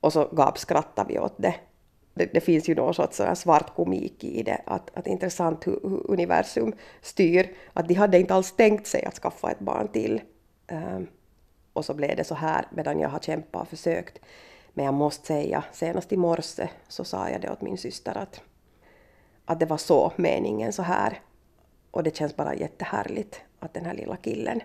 Och 0.00 0.12
så 0.12 0.28
gapskrattar 0.32 1.04
vi 1.08 1.18
åt 1.18 1.34
det. 1.36 1.54
det. 2.14 2.24
Det, 2.32 2.40
finns 2.40 2.68
ju 2.68 2.74
någon 2.74 2.94
sorts 2.94 3.20
svart 3.34 3.76
komik 3.76 4.24
i 4.24 4.42
det, 4.42 4.62
att, 4.66 4.90
att 4.94 5.06
intressant 5.06 5.66
hur, 5.66 5.80
hur, 5.82 6.10
universum 6.10 6.72
styr. 7.00 7.50
Att 7.72 7.88
de 7.88 7.94
hade 7.94 8.18
inte 8.18 8.34
alls 8.34 8.52
tänkt 8.52 8.86
sig 8.86 9.04
att 9.04 9.14
skaffa 9.14 9.50
ett 9.50 9.60
barn 9.60 9.88
till. 9.88 10.20
Um, 10.72 11.06
och 11.72 11.84
så 11.84 11.94
blev 11.94 12.16
det 12.16 12.24
så 12.24 12.34
här 12.34 12.66
medan 12.70 13.00
jag 13.00 13.08
har 13.08 13.18
kämpat 13.18 13.62
och 13.62 13.68
försökt. 13.68 14.18
Men 14.74 14.84
jag 14.84 14.94
måste 14.94 15.26
säga, 15.26 15.64
senast 15.72 16.12
i 16.12 16.16
morse 16.16 16.68
så 16.88 17.04
sa 17.04 17.28
jag 17.28 17.40
det 17.40 17.50
åt 17.50 17.62
min 17.62 17.78
syster 17.78 18.18
att 18.18 18.40
att 19.44 19.60
det 19.60 19.66
var 19.66 19.76
så 19.76 20.12
meningen 20.16 20.72
så 20.72 20.82
här. 20.82 21.20
Och 21.90 22.02
det 22.02 22.16
känns 22.16 22.36
bara 22.36 22.54
jättehärligt 22.54 23.40
att 23.58 23.74
den 23.74 23.84
här 23.84 23.94
lilla 23.94 24.16
killen 24.16 24.60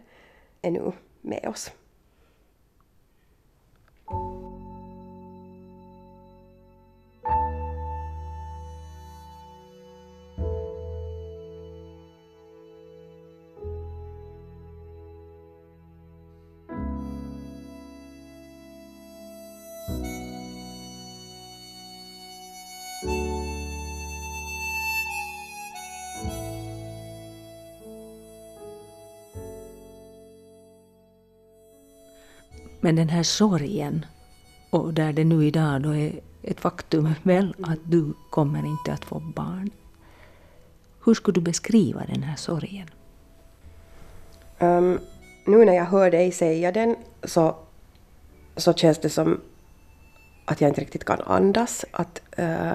är 0.61 0.71
nu 0.71 0.91
med 1.21 1.47
oss. 1.47 1.71
Men 32.87 32.95
den 32.95 33.09
här 33.09 33.23
sorgen, 33.23 34.05
och 34.69 34.93
där 34.93 35.13
det 35.13 35.23
nu 35.23 35.45
idag 35.45 35.81
då 35.81 35.95
är 35.95 36.19
ett 36.43 36.59
faktum 36.59 37.13
väl 37.23 37.55
att 37.63 37.79
du 37.83 38.13
kommer 38.29 38.65
inte 38.65 38.93
att 38.93 39.05
få 39.05 39.19
barn. 39.19 39.69
Hur 41.05 41.13
skulle 41.13 41.35
du 41.35 41.41
beskriva 41.41 42.05
den 42.05 42.23
här 42.23 42.35
sorgen? 42.35 42.89
Um, 44.59 44.99
nu 45.45 45.65
när 45.65 45.73
jag 45.73 45.85
hör 45.85 46.11
dig 46.11 46.31
säga 46.31 46.71
den 46.71 46.95
så, 47.23 47.55
så 48.55 48.73
känns 48.73 48.97
det 48.97 49.09
som 49.09 49.41
att 50.45 50.61
jag 50.61 50.69
inte 50.69 50.81
riktigt 50.81 51.05
kan 51.05 51.21
andas. 51.21 51.85
Att 51.91 52.21
uh, 52.39 52.73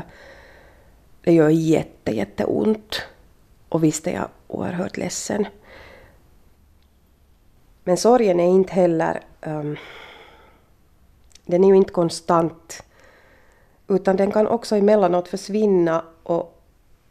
det 1.22 1.32
gör 1.32 1.48
jätte, 1.48 2.16
jätteont. 2.16 3.02
Och 3.68 3.84
visst 3.84 4.06
är 4.06 4.12
jag 4.12 4.28
oerhört 4.48 4.96
ledsen. 4.96 5.46
Men 7.84 7.96
sorgen 7.96 8.40
är 8.40 8.48
inte 8.48 8.72
heller... 8.72 9.20
Um, 9.46 9.76
den 11.46 11.64
är 11.64 11.68
ju 11.68 11.76
inte 11.76 11.92
konstant. 11.92 12.82
Utan 13.88 14.16
den 14.16 14.30
kan 14.30 14.46
också 14.46 14.76
emellanåt 14.76 15.28
försvinna 15.28 16.04
och, 16.22 16.62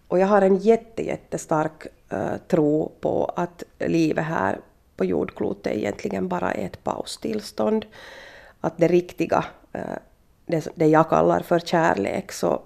och 0.07 0.19
jag 0.19 0.27
har 0.27 0.41
en 0.41 0.57
jätte, 0.57 1.05
jättestark 1.05 1.87
uh, 2.13 2.37
tro 2.47 2.91
på 3.01 3.31
att 3.35 3.63
livet 3.79 4.25
här 4.25 4.59
på 4.95 5.05
jordklotet 5.05 5.73
egentligen 5.73 6.27
bara 6.27 6.51
är 6.51 6.65
ett 6.65 6.83
paustillstånd. 6.83 7.85
Att 8.61 8.77
det 8.77 8.87
riktiga, 8.87 9.45
uh, 9.75 9.97
det, 10.45 10.67
det 10.75 10.87
jag 10.87 11.09
kallar 11.09 11.39
för 11.39 11.59
kärlek, 11.59 12.31
så, 12.31 12.61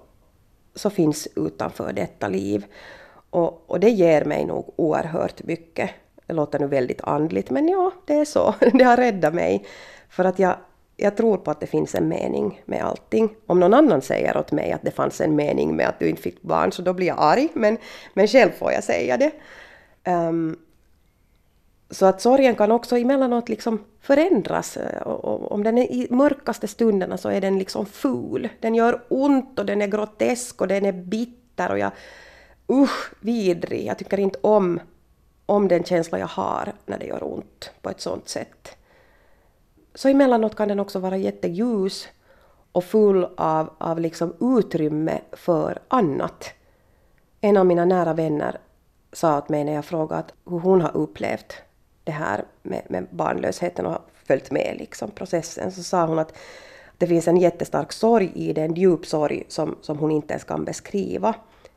så 0.74 0.90
finns 0.90 1.28
utanför 1.36 1.92
detta 1.92 2.28
liv. 2.28 2.66
Och, 3.30 3.70
och 3.70 3.80
det 3.80 3.90
ger 3.90 4.24
mig 4.24 4.44
nog 4.44 4.74
oerhört 4.76 5.42
mycket. 5.42 5.90
Det 6.26 6.32
låter 6.32 6.58
nu 6.58 6.66
väldigt 6.66 7.00
andligt, 7.00 7.50
men 7.50 7.68
ja, 7.68 7.92
det 8.04 8.14
är 8.14 8.24
så. 8.24 8.54
Det 8.72 8.84
har 8.84 8.96
räddat 8.96 9.34
mig. 9.34 9.66
För 10.08 10.24
att 10.24 10.38
jag, 10.38 10.56
jag 10.96 11.16
tror 11.16 11.36
på 11.36 11.50
att 11.50 11.60
det 11.60 11.66
finns 11.66 11.94
en 11.94 12.08
mening 12.08 12.62
med 12.64 12.84
allting. 12.84 13.34
Om 13.46 13.60
någon 13.60 13.74
annan 13.74 14.02
säger 14.02 14.36
åt 14.36 14.52
mig 14.52 14.72
att 14.72 14.82
det 14.82 14.90
fanns 14.90 15.20
en 15.20 15.36
mening 15.36 15.76
med 15.76 15.88
att 15.88 15.98
du 15.98 16.08
inte 16.08 16.22
fick 16.22 16.42
barn, 16.42 16.72
så 16.72 16.82
då 16.82 16.92
blir 16.92 17.06
jag 17.06 17.16
arg, 17.20 17.48
men, 17.54 17.78
men 18.14 18.28
själv 18.28 18.50
får 18.50 18.72
jag 18.72 18.84
säga 18.84 19.16
det. 19.16 19.32
Um, 20.10 20.58
så 21.90 22.06
att 22.06 22.20
sorgen 22.20 22.54
kan 22.54 22.72
också 22.72 22.96
emellanåt 22.96 23.48
liksom 23.48 23.84
förändras. 24.00 24.76
Eh, 24.76 25.02
om 25.06 25.62
den 25.62 25.78
är 25.78 25.92
i 25.92 26.06
mörkaste 26.10 26.68
stunderna 26.68 27.16
så 27.16 27.28
är 27.28 27.40
den 27.40 27.58
liksom 27.58 27.86
ful. 27.86 28.48
Den 28.60 28.74
gör 28.74 29.02
ont 29.08 29.58
och 29.58 29.66
den 29.66 29.82
är 29.82 29.86
grotesk 29.86 30.60
och 30.60 30.68
den 30.68 30.84
är 30.84 30.92
bitter 30.92 31.70
och 31.70 31.78
jag... 31.78 31.90
Usch, 32.68 33.12
vidrig. 33.20 33.86
Jag 33.86 33.98
tycker 33.98 34.20
inte 34.20 34.38
om, 34.42 34.80
om 35.46 35.68
den 35.68 35.84
känsla 35.84 36.18
jag 36.18 36.26
har 36.26 36.72
när 36.86 36.98
det 36.98 37.06
gör 37.06 37.24
ont 37.24 37.70
på 37.82 37.90
ett 37.90 38.00
sånt 38.00 38.28
sätt. 38.28 38.76
Så 39.94 40.08
emellanåt 40.08 40.56
kan 40.56 40.68
den 40.68 40.80
också 40.80 40.98
vara 40.98 41.16
jätteljus 41.16 42.08
och 42.72 42.84
full 42.84 43.28
av, 43.36 43.70
av 43.78 44.00
liksom 44.00 44.34
utrymme 44.58 45.20
för 45.32 45.78
annat. 45.88 46.50
En 47.40 47.56
av 47.56 47.66
mina 47.66 47.84
nära 47.84 48.12
vänner 48.12 48.58
sa 49.12 49.38
åt 49.38 49.48
mig 49.48 49.64
när 49.64 49.72
jag 49.72 49.84
frågade 49.84 50.24
hur 50.44 50.58
hon 50.58 50.80
har 50.80 50.96
upplevt 50.96 51.56
det 52.04 52.12
här 52.12 52.44
med, 52.62 52.82
med 52.88 53.06
barnlösheten 53.10 53.86
och 53.86 53.92
har 53.92 54.02
följt 54.14 54.50
med 54.50 54.76
liksom 54.78 55.10
processen, 55.10 55.72
så 55.72 55.82
sa 55.82 56.06
hon 56.06 56.18
att 56.18 56.36
det 56.98 57.06
finns 57.06 57.28
en 57.28 57.36
jättestark 57.36 57.92
sorg 57.92 58.32
i 58.34 58.52
det, 58.52 58.62
en 58.62 58.74
djup 58.74 59.06
sorg 59.06 59.44
som, 59.48 59.76
som 59.80 59.98
hon 59.98 60.10
inte 60.10 60.32
ens 60.32 60.44
kan 60.44 60.64
beskriva. 60.64 61.34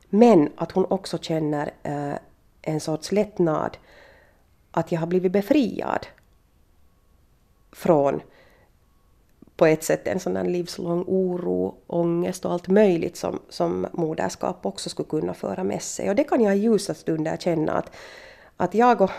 Men 0.08 0.48
att 0.56 0.72
hon 0.72 0.86
också 0.88 1.18
känner 1.18 1.70
eh, 1.82 2.14
en 2.62 2.80
sorts 2.80 3.12
lättnad 3.12 3.76
att 4.70 4.92
jag 4.92 5.00
har 5.00 5.06
blivit 5.06 5.32
befriad 5.32 6.06
från 7.72 8.20
på 9.56 9.66
ett 9.66 9.84
sätt 9.84 10.08
en 10.08 10.20
sån 10.20 10.34
där 10.34 10.44
livslång 10.44 11.04
oro, 11.06 11.74
ångest 11.86 12.44
och 12.44 12.52
allt 12.52 12.68
möjligt 12.68 13.16
som, 13.16 13.38
som 13.48 13.86
moderskap 13.92 14.66
också 14.66 14.90
skulle 14.90 15.08
kunna 15.08 15.34
föra 15.34 15.64
med 15.64 15.82
sig. 15.82 16.08
Och 16.08 16.16
det 16.16 16.24
kan 16.24 16.40
jag 16.40 16.56
i 16.56 16.60
ljusa 16.60 16.94
stunder 16.94 17.36
känna 17.36 17.72
att, 17.72 17.92
att 18.56 18.74
jag 18.74 19.00
och 19.00 19.10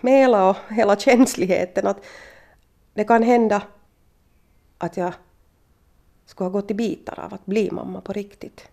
Mela 0.00 0.50
och 0.50 0.56
hela 0.68 0.96
känsligheten, 0.96 1.86
att 1.86 2.04
det 2.94 3.04
kan 3.04 3.22
hända 3.22 3.62
att 4.78 4.96
jag 4.96 5.12
skulle 6.26 6.46
ha 6.46 6.52
gått 6.52 6.70
i 6.70 6.74
bitar 6.74 7.20
av 7.20 7.34
att 7.34 7.46
bli 7.46 7.70
mamma 7.70 8.00
på 8.00 8.12
riktigt. 8.12 8.68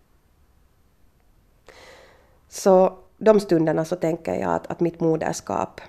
Så 2.50 2.98
de 3.20 3.40
stunderna 3.40 3.86
så 3.86 3.96
tänker 3.96 4.34
jag 4.36 4.54
att, 4.54 4.68
att 4.68 4.80
mitt 4.80 5.00
moderskap, 5.00 5.82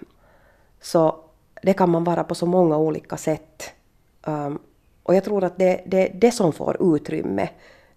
så 0.81 1.17
det 1.63 1.73
kan 1.73 1.91
man 1.91 2.05
vara 2.05 2.25
på 2.25 2.35
så 2.35 2.47
många 2.47 2.77
olika 2.77 3.17
sätt. 3.17 3.73
Um, 4.27 4.59
och 5.03 5.15
jag 5.15 5.25
tror 5.25 5.45
att 5.45 5.59
det 5.59 5.79
är 5.79 5.83
det, 5.87 6.11
det, 6.15 6.31
som 6.31 6.53
får 6.53 6.97
utrymme 6.97 7.49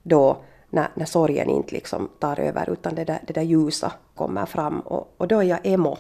då 0.04 0.38
när, 0.70 0.88
när 0.94 1.06
sorgen 1.06 1.50
inte 1.50 1.76
liksom 1.76 2.10
tar 2.20 2.40
över 2.40 2.70
utan 2.70 2.96
det 2.96 3.04
där, 3.04 3.20
det 3.28 3.34
där 3.34 3.42
ljusa 3.42 3.92
kommer 4.16 4.46
fram 4.46 4.80
och, 4.80 5.14
och 5.18 5.28
då 5.28 5.40
är 5.40 5.44
jag 5.44 5.60
emo. 5.64 5.98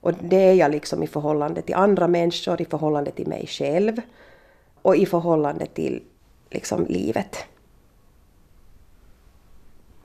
Och 0.00 0.12
det 0.14 0.36
är 0.36 0.54
jag 0.54 0.70
liksom 0.70 1.02
i 1.02 1.06
förhållande 1.06 1.62
till 1.62 1.74
andra 1.74 2.08
människor, 2.08 2.60
i 2.60 2.64
förhållande 2.64 3.10
till 3.10 3.28
mig 3.28 3.46
själv 3.46 4.00
och 4.82 4.96
i 4.96 5.06
förhållande 5.06 5.66
till 5.66 6.02
liksom 6.50 6.86
livet. 6.86 7.36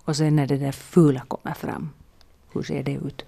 Och 0.06 0.16
sen 0.16 0.36
när 0.36 0.48
det 0.48 0.58
där 0.58 0.72
fula 0.72 1.22
kommer 1.28 1.54
fram, 1.54 1.90
hur 2.54 2.64
ser 2.64 2.84
det 2.84 2.94
ut? 2.94 3.26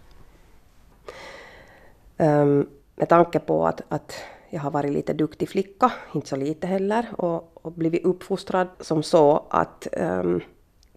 Um, 2.17 2.69
med 2.95 3.09
tanke 3.09 3.39
på 3.39 3.67
att, 3.67 3.81
att 3.89 4.13
jag 4.49 4.61
har 4.61 4.71
varit 4.71 4.91
lite 4.91 5.13
duktig 5.13 5.49
flicka, 5.49 5.91
inte 6.13 6.29
så 6.29 6.35
lite 6.35 6.67
heller, 6.67 7.05
och, 7.17 7.65
och 7.65 7.71
blivit 7.71 8.05
uppfostrad 8.05 8.67
som 8.79 9.03
så 9.03 9.45
att 9.49 9.87
um, 9.97 10.41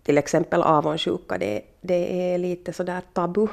till 0.02 0.18
exempel 0.18 0.62
avundsjuka, 0.62 1.38
det, 1.38 1.62
det 1.80 2.32
är 2.32 2.38
lite 2.38 2.72
sådär 2.72 3.02
tabu. 3.12 3.46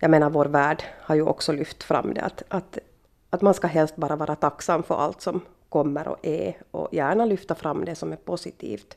Jag 0.00 0.10
menar, 0.10 0.30
vår 0.30 0.44
värld 0.44 0.82
har 1.00 1.14
ju 1.14 1.22
också 1.22 1.52
lyft 1.52 1.82
fram 1.82 2.14
det 2.14 2.20
att, 2.20 2.42
att, 2.48 2.78
att 3.30 3.42
man 3.42 3.54
ska 3.54 3.66
helst 3.66 3.96
bara 3.96 4.16
vara 4.16 4.34
tacksam 4.34 4.82
för 4.82 4.94
allt 4.94 5.20
som 5.20 5.40
kommer 5.68 6.08
och 6.08 6.18
är 6.22 6.56
och 6.70 6.88
gärna 6.92 7.24
lyfta 7.24 7.54
fram 7.54 7.84
det 7.84 7.94
som 7.94 8.12
är 8.12 8.16
positivt. 8.16 8.96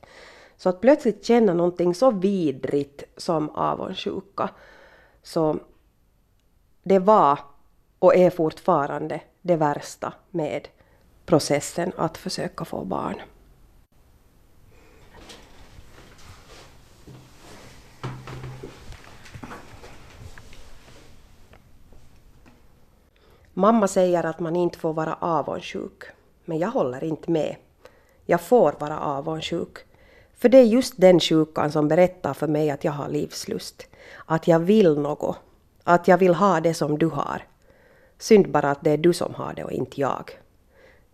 Så 0.59 0.69
att 0.69 0.81
plötsligt 0.81 1.25
känna 1.25 1.53
någonting 1.53 1.95
så 1.95 2.11
vidrigt 2.11 3.03
som 3.17 3.49
avundsjuka, 3.49 4.49
så 5.23 5.59
det 6.83 6.99
var 6.99 7.39
och 7.99 8.15
är 8.15 8.29
fortfarande 8.29 9.21
det 9.41 9.55
värsta 9.55 10.13
med 10.29 10.67
processen 11.25 11.91
att 11.97 12.17
försöka 12.17 12.65
få 12.65 12.85
barn. 12.85 13.15
Mamma 23.53 23.87
säger 23.87 24.23
att 24.23 24.39
man 24.39 24.55
inte 24.55 24.79
får 24.79 24.93
vara 24.93 25.13
avundsjuk, 25.13 26.03
men 26.45 26.57
jag 26.57 26.69
håller 26.69 27.03
inte 27.03 27.31
med. 27.31 27.55
Jag 28.25 28.41
får 28.41 28.75
vara 28.79 28.99
avundsjuk. 28.99 29.88
För 30.39 30.49
det 30.49 30.57
är 30.57 30.63
just 30.63 30.93
den 30.97 31.19
sjukan 31.19 31.71
som 31.71 31.87
berättar 31.87 32.33
för 32.33 32.47
mig 32.47 32.69
att 32.69 32.83
jag 32.83 32.91
har 32.91 33.09
livslust. 33.09 33.87
Att 34.25 34.47
jag 34.47 34.59
vill 34.59 34.99
något. 34.99 35.37
Att 35.83 36.07
jag 36.07 36.17
vill 36.17 36.33
ha 36.33 36.59
det 36.59 36.73
som 36.73 36.97
du 36.97 37.07
har. 37.07 37.43
Synd 38.17 38.51
bara 38.51 38.71
att 38.71 38.83
det 38.83 38.91
är 38.91 38.97
du 38.97 39.13
som 39.13 39.33
har 39.33 39.53
det 39.53 39.63
och 39.63 39.71
inte 39.71 40.01
jag. 40.01 40.31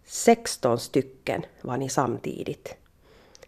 16 0.06 0.80
stycken 0.80 1.46
var 1.62 1.78
ni 1.78 1.90
samtidigt. 1.90 2.76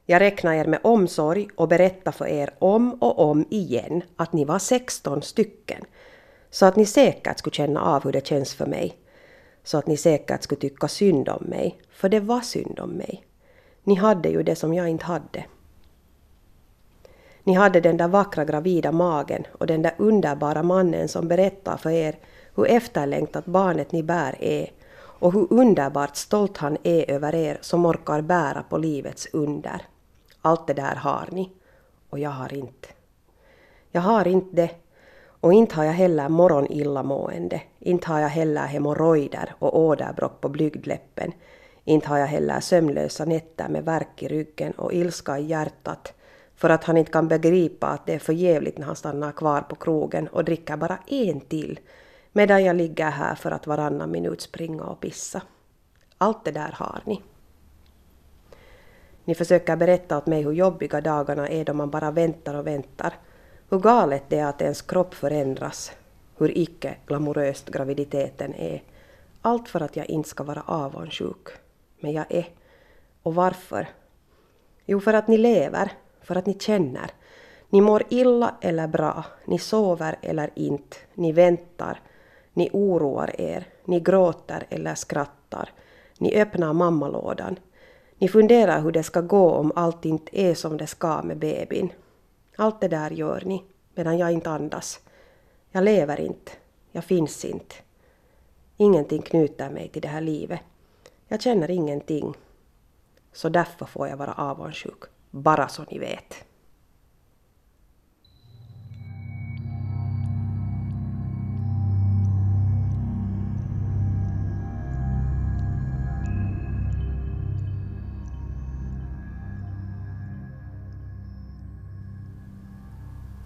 Jag 0.06 0.20
räknar 0.20 0.54
er 0.54 0.66
med 0.66 0.80
omsorg 0.84 1.48
och 1.56 1.68
berättar 1.68 2.12
för 2.12 2.28
er 2.28 2.54
om 2.60 2.94
och 2.94 3.20
om 3.20 3.46
igen 3.50 4.02
att 4.16 4.34
ni 4.34 4.46
var 4.46 4.60
16 4.60 5.22
stycken. 5.22 5.84
Så 6.50 6.66
att 6.66 6.76
ni 6.76 6.86
säkert 6.86 7.40
skulle 7.40 7.54
känna 7.54 7.82
av 7.82 8.04
hur 8.04 8.12
det 8.12 8.28
känns 8.28 8.54
för 8.54 8.66
mig. 8.66 8.98
Så 9.64 9.78
att 9.78 9.88
ni 9.88 9.98
säkert 9.98 10.44
skulle 10.44 10.62
tycka 10.62 10.88
synd 10.88 11.30
om 11.30 11.44
mig, 11.44 11.78
för 11.92 12.10
det 12.10 12.20
var 12.20 12.42
synd 12.42 12.80
om 12.80 12.90
mig. 12.90 13.26
Ni 13.84 13.96
hade 13.96 14.30
ju 14.30 14.44
det 14.44 14.56
som 14.56 14.74
jag 14.74 14.90
inte 14.90 15.06
hade. 15.06 15.46
Ni 17.48 17.54
hade 17.54 17.80
den 17.80 17.98
där 17.98 18.08
vackra 18.08 18.46
gravida 18.46 18.92
magen 18.92 19.44
och 19.52 19.68
den 19.68 19.82
där 19.82 19.94
underbara 19.98 20.64
mannen 20.64 21.08
som 21.08 21.28
berättar 21.28 21.78
för 21.78 21.90
er 21.90 22.16
hur 22.56 22.68
efterlängtat 22.68 23.46
barnet 23.46 23.92
ni 23.92 24.04
bär 24.04 24.36
är 24.40 24.72
och 24.96 25.34
hur 25.34 25.48
underbart 25.54 26.16
stolt 26.16 26.58
han 26.58 26.78
är 26.84 27.12
över 27.12 27.36
er 27.36 27.58
som 27.62 27.86
orkar 27.86 28.22
bära 28.22 28.64
på 28.70 28.78
livets 28.78 29.28
under. 29.34 29.82
Allt 30.42 30.68
det 30.68 30.74
där 30.74 30.96
har 30.96 31.30
ni, 31.32 31.52
och 32.10 32.20
jag 32.20 32.30
har 32.30 32.54
inte. 32.54 32.88
Jag 33.92 34.02
har 34.02 34.28
inte 34.28 34.56
det, 34.56 34.70
och 35.42 35.54
inte 35.54 35.76
har 35.76 35.84
jag 35.84 35.94
heller 35.94 36.30
morgonillamående, 36.30 37.62
inte 37.80 38.08
har 38.08 38.20
jag 38.20 38.30
heller 38.30 38.66
hemorrojder 38.66 39.56
och 39.60 39.80
åderbråck 39.80 40.42
på 40.42 40.50
blygdläppen, 40.50 41.32
inte 41.84 42.08
har 42.08 42.18
jag 42.18 42.28
heller 42.28 42.60
sömnlösa 42.60 43.26
nätter 43.26 43.70
med 43.70 43.86
värk 43.86 44.24
i 44.24 44.28
ryggen 44.28 44.72
och 44.72 44.94
ilska 44.94 45.40
i 45.40 45.46
hjärtat 45.46 46.14
för 46.58 46.70
att 46.70 46.84
han 46.84 46.98
inte 46.98 47.12
kan 47.12 47.28
begripa 47.28 47.88
att 47.88 48.06
det 48.06 48.14
är 48.14 48.20
för 48.20 48.34
jävligt 48.34 48.78
när 48.78 48.86
han 48.86 48.96
stannar 48.96 49.32
kvar 49.32 49.62
på 49.62 49.76
krogen 49.76 50.28
och 50.28 50.46
dricker 50.46 50.78
bara 50.78 50.98
en 51.08 51.40
till 51.40 51.80
medan 52.32 52.64
jag 52.64 52.76
ligger 52.76 53.12
här 53.12 53.36
för 53.36 53.52
att 53.52 53.68
varannan 53.68 54.12
minut 54.12 54.42
springa 54.42 54.84
och 54.84 55.00
pissa. 55.00 55.42
Allt 56.18 56.46
det 56.46 56.52
där 56.52 56.72
har 56.72 57.02
ni. 57.06 57.22
Ni 59.26 59.36
försöker 59.36 59.76
berätta 59.76 60.18
åt 60.18 60.26
mig 60.26 60.44
hur 60.44 60.52
jobbiga 60.52 61.02
dagarna 61.02 61.48
är 61.50 61.66
då 61.66 61.74
man 61.74 61.90
bara 61.90 62.12
väntar 62.12 62.54
och 62.54 62.68
väntar. 62.68 63.14
Hur 63.70 63.80
galet 63.80 64.24
det 64.28 64.40
är 64.40 64.46
att 64.46 64.62
ens 64.62 64.82
kropp 64.82 65.14
förändras. 65.14 65.92
Hur 66.38 66.58
icke 66.58 66.96
glamoröst 67.08 67.70
graviditeten 67.70 68.54
är. 68.54 68.84
Allt 69.42 69.70
för 69.70 69.82
att 69.82 69.96
jag 69.96 70.10
inte 70.10 70.30
ska 70.30 70.44
vara 70.44 70.62
avundsjuk. 70.66 71.48
Men 72.00 72.12
jag 72.12 72.26
är. 72.30 72.48
Och 73.24 73.36
varför? 73.36 73.88
Jo, 74.86 75.00
för 75.00 75.14
att 75.14 75.28
ni 75.28 75.38
lever. 75.38 75.92
För 76.28 76.36
att 76.36 76.46
ni 76.46 76.54
känner. 76.60 77.12
Ni 77.70 77.82
mår 77.82 78.04
illa 78.10 78.56
eller 78.62 78.88
bra. 78.88 79.26
Ni 79.46 79.60
sover 79.60 80.18
eller 80.22 80.50
inte. 80.56 80.98
Ni 81.14 81.32
väntar. 81.32 82.02
Ni 82.54 82.70
oroar 82.74 83.42
er. 83.42 83.68
Ni 83.86 84.00
gråter 84.00 84.68
eller 84.70 84.96
skrattar. 84.96 85.70
Ni 86.18 86.42
öppnar 86.42 86.74
mammalådan. 86.74 87.60
Ni 88.18 88.28
funderar 88.28 88.82
hur 88.82 88.92
det 88.92 89.04
ska 89.04 89.22
gå 89.22 89.52
om 89.52 89.72
allt 89.76 90.06
inte 90.06 90.42
är 90.42 90.54
som 90.54 90.78
det 90.78 90.88
ska 90.88 91.22
med 91.22 91.38
bebin. 91.38 91.90
Allt 92.56 92.82
det 92.82 92.88
där 92.88 93.12
gör 93.12 93.44
ni, 93.46 93.64
medan 93.96 94.18
jag 94.18 94.32
inte 94.32 94.50
andas. 94.50 95.00
Jag 95.72 95.84
lever 95.84 96.20
inte. 96.20 96.52
Jag 96.92 97.04
finns 97.04 97.46
inte. 97.46 97.76
Ingenting 98.78 99.22
knyter 99.22 99.70
mig 99.70 99.88
till 99.88 100.02
det 100.02 100.08
här 100.08 100.22
livet. 100.22 100.60
Jag 101.28 101.42
känner 101.42 101.72
ingenting. 101.72 102.34
Så 103.34 103.50
därför 103.50 103.86
får 103.86 104.08
jag 104.08 104.18
vara 104.18 104.34
avundsjuk. 104.34 105.04
Bara 105.42 105.68
så 105.68 105.84
ni 105.92 106.00
vet. 106.00 106.44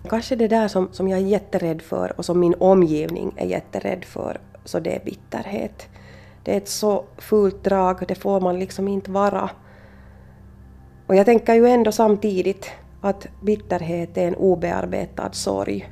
Kanske 0.10 0.36
det 0.36 0.48
där 0.48 0.68
som, 0.68 0.90
som 0.92 1.08
jag 1.08 1.20
är 1.20 1.24
jätterädd 1.24 1.82
för 1.82 2.14
och 2.18 2.26
som 2.26 2.40
min 2.40 2.56
omgivning 2.60 3.34
är 3.36 3.46
jätterädd 3.46 4.06
för, 4.06 4.40
så 4.66 4.80
det 4.80 4.96
är 4.96 5.06
bitterhet. 5.06 5.90
Det 6.44 6.54
är 6.54 6.58
ett 6.58 6.70
så 6.70 7.06
fult 7.18 7.64
drag, 7.64 8.04
det 8.08 8.16
får 8.16 8.42
man 8.42 8.60
liksom 8.60 8.88
inte 8.88 9.12
vara. 9.12 9.50
Och 11.12 11.18
jag 11.18 11.26
tänker 11.26 11.54
ju 11.54 11.68
ändå 11.68 11.92
samtidigt 11.92 12.72
att 13.02 13.28
bitterhet 13.42 14.18
är 14.18 14.28
en 14.28 14.36
obearbetad 14.36 15.32
sorg. 15.32 15.92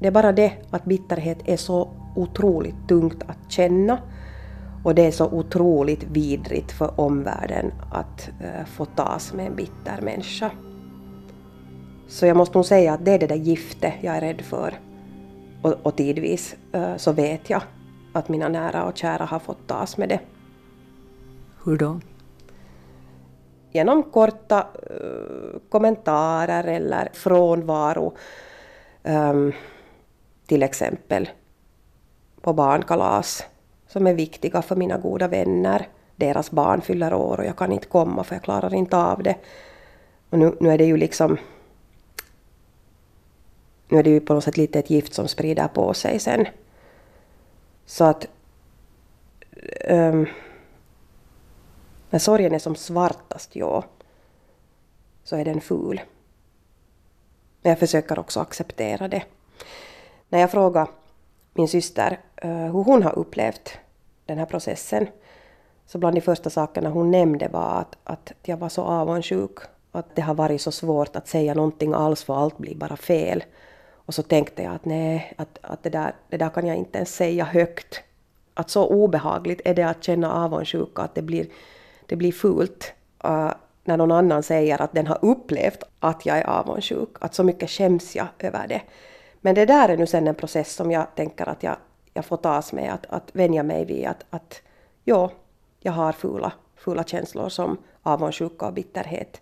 Det 0.00 0.06
är 0.06 0.10
bara 0.10 0.32
det 0.32 0.52
att 0.70 0.84
bitterhet 0.84 1.38
är 1.44 1.56
så 1.56 1.90
otroligt 2.16 2.88
tungt 2.88 3.22
att 3.26 3.38
känna 3.52 3.98
och 4.84 4.94
det 4.94 5.06
är 5.06 5.10
så 5.10 5.26
otroligt 5.26 6.04
vidrigt 6.04 6.72
för 6.72 7.00
omvärlden 7.00 7.72
att 7.92 8.30
eh, 8.40 8.66
få 8.66 8.84
tas 8.84 9.32
med 9.32 9.46
en 9.46 9.56
bitter 9.56 10.00
människa. 10.02 10.50
Så 12.08 12.26
jag 12.26 12.36
måste 12.36 12.58
nog 12.58 12.66
säga 12.66 12.92
att 12.92 13.04
det 13.04 13.12
är 13.12 13.18
det 13.18 13.26
där 13.26 13.36
giftet 13.36 13.94
jag 14.00 14.16
är 14.16 14.20
rädd 14.20 14.40
för. 14.40 14.74
Och, 15.62 15.74
och 15.82 15.96
tidvis 15.96 16.56
eh, 16.72 16.96
så 16.96 17.12
vet 17.12 17.50
jag 17.50 17.62
att 18.12 18.28
mina 18.28 18.48
nära 18.48 18.84
och 18.84 18.96
kära 18.96 19.24
har 19.24 19.38
fått 19.38 19.66
tas 19.66 19.96
med 19.96 20.08
det. 20.08 20.20
Hur 21.64 21.76
då? 21.76 22.00
Genom 23.74 24.02
korta 24.02 24.66
uh, 24.90 25.58
kommentarer 25.68 26.64
eller 26.64 27.08
frånvaro. 27.12 28.14
Um, 29.02 29.52
till 30.46 30.62
exempel 30.62 31.30
på 32.40 32.52
barnkalas 32.52 33.44
som 33.86 34.06
är 34.06 34.14
viktiga 34.14 34.62
för 34.62 34.76
mina 34.76 34.98
goda 34.98 35.28
vänner. 35.28 35.88
Deras 36.16 36.50
barn 36.50 36.80
fyller 36.80 37.14
år 37.14 37.40
och 37.40 37.46
jag 37.46 37.56
kan 37.56 37.72
inte 37.72 37.86
komma 37.86 38.24
för 38.24 38.34
jag 38.34 38.42
klarar 38.42 38.74
inte 38.74 38.96
av 38.96 39.22
det. 39.22 39.36
Och 40.30 40.38
nu, 40.38 40.56
nu 40.60 40.70
är 40.70 40.78
det 40.78 40.84
ju 40.84 40.96
liksom 40.96 41.38
nu 43.88 43.98
är 43.98 44.02
det 44.02 44.10
ju 44.10 44.20
på 44.20 44.34
något 44.34 44.44
sätt 44.44 44.56
lite 44.56 44.78
ett 44.78 44.90
gift 44.90 45.14
som 45.14 45.28
sprider 45.28 45.68
på 45.68 45.94
sig 45.94 46.18
sen. 46.18 46.46
Så 47.86 48.04
att 48.04 48.26
um, 49.90 50.26
när 52.14 52.18
sorgen 52.18 52.54
är 52.54 52.58
som 52.58 52.74
svartast, 52.76 53.56
ja, 53.56 53.84
så 55.24 55.36
är 55.36 55.44
den 55.44 55.60
ful. 55.60 56.00
Men 57.62 57.70
jag 57.70 57.78
försöker 57.78 58.18
också 58.18 58.40
acceptera 58.40 59.08
det. 59.08 59.22
När 60.28 60.40
jag 60.40 60.50
frågar 60.50 60.88
min 61.54 61.68
syster 61.68 62.20
uh, 62.44 62.50
hur 62.50 62.84
hon 62.84 63.02
har 63.02 63.18
upplevt 63.18 63.78
den 64.26 64.38
här 64.38 64.46
processen, 64.46 65.06
så 65.86 65.98
bland 65.98 66.16
de 66.16 66.20
första 66.20 66.50
sakerna 66.50 66.90
hon 66.90 67.10
nämnde 67.10 67.48
var 67.48 67.80
att, 67.80 67.96
att 68.04 68.32
jag 68.42 68.56
var 68.56 68.68
så 68.68 68.82
avundsjuk. 68.82 69.58
Att 69.92 70.16
det 70.16 70.22
har 70.22 70.34
varit 70.34 70.62
så 70.62 70.72
svårt 70.72 71.16
att 71.16 71.28
säga 71.28 71.54
någonting 71.54 71.94
alls 71.94 72.24
för 72.24 72.36
allt 72.36 72.58
blir 72.58 72.74
bara 72.74 72.96
fel. 72.96 73.44
Och 73.92 74.14
så 74.14 74.22
tänkte 74.22 74.62
jag 74.62 74.74
att 74.74 74.84
nej, 74.84 75.32
att, 75.36 75.58
att 75.62 75.82
det, 75.82 75.90
där, 75.90 76.14
det 76.28 76.36
där 76.36 76.50
kan 76.50 76.66
jag 76.66 76.76
inte 76.76 76.98
ens 76.98 77.14
säga 77.14 77.44
högt. 77.44 78.00
Att 78.54 78.70
så 78.70 78.86
obehagligt 78.86 79.60
är 79.64 79.74
det 79.74 79.88
att 79.88 80.04
känna 80.04 80.32
avundsjuka 80.44 81.02
att 81.02 81.14
det 81.14 81.22
blir, 81.22 81.46
det 82.06 82.16
blir 82.16 82.32
fult 82.32 82.92
uh, 83.24 83.52
när 83.84 83.96
någon 83.96 84.12
annan 84.12 84.42
säger 84.42 84.82
att 84.82 84.92
den 84.92 85.06
har 85.06 85.18
upplevt 85.22 85.82
att 86.00 86.26
jag 86.26 86.38
är 86.38 86.46
avundsjuk. 86.46 87.08
Att 87.20 87.34
så 87.34 87.44
mycket 87.44 87.70
skäms 87.70 88.16
jag 88.16 88.26
över 88.38 88.68
det. 88.68 88.82
Men 89.40 89.54
det 89.54 89.66
där 89.66 89.88
är 89.88 89.96
nu 89.96 90.06
sen 90.06 90.28
en 90.28 90.34
process 90.34 90.74
som 90.74 90.90
jag 90.90 91.06
tänker 91.14 91.48
att 91.48 91.62
jag, 91.62 91.76
jag 92.14 92.24
får 92.24 92.36
tas 92.36 92.72
med, 92.72 92.94
att, 92.94 93.06
att 93.06 93.30
vänja 93.32 93.62
mig 93.62 93.84
vid 93.84 94.06
att, 94.06 94.24
att 94.30 94.62
ja, 95.04 95.30
jag 95.80 95.92
har 95.92 96.12
fula, 96.12 96.52
fula 96.76 97.04
känslor 97.04 97.48
som 97.48 97.78
avundsjuka 98.02 98.66
och 98.66 98.72
bitterhet. 98.72 99.40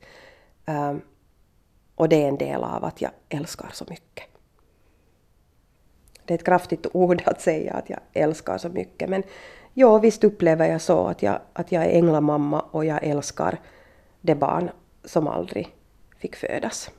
Um, 0.66 1.03
och 1.94 2.09
det 2.09 2.25
är 2.25 2.29
en 2.29 2.38
del 2.38 2.64
av 2.64 2.85
att 2.85 3.01
jag 3.01 3.11
älskar 3.29 3.70
så 3.72 3.85
mycket 3.88 4.32
det 6.25 6.35
är 6.35 6.39
ett 6.39 6.45
kraftigt 6.45 6.87
ord 6.93 7.23
att 7.27 7.41
säga 7.41 7.75
att 7.75 7.91
jag 7.91 8.01
älskar 8.13 8.59
så 8.59 8.69
mycket. 8.69 9.09
Men 9.09 9.23
ja, 9.75 9.99
visst 9.99 10.25
upplever 10.25 10.69
jag 10.69 10.81
så 10.81 11.07
att 11.07 11.23
jag, 11.23 11.39
att 11.53 11.73
jag 11.73 11.85
är 11.85 11.91
änglamamma 11.91 12.61
och 12.61 12.85
jag 12.85 13.05
älskar 13.05 13.61
det 14.21 14.35
barn 14.35 14.71
som 15.05 15.29
aldrig 15.29 15.77
fick 16.19 16.37
födas. 16.37 16.91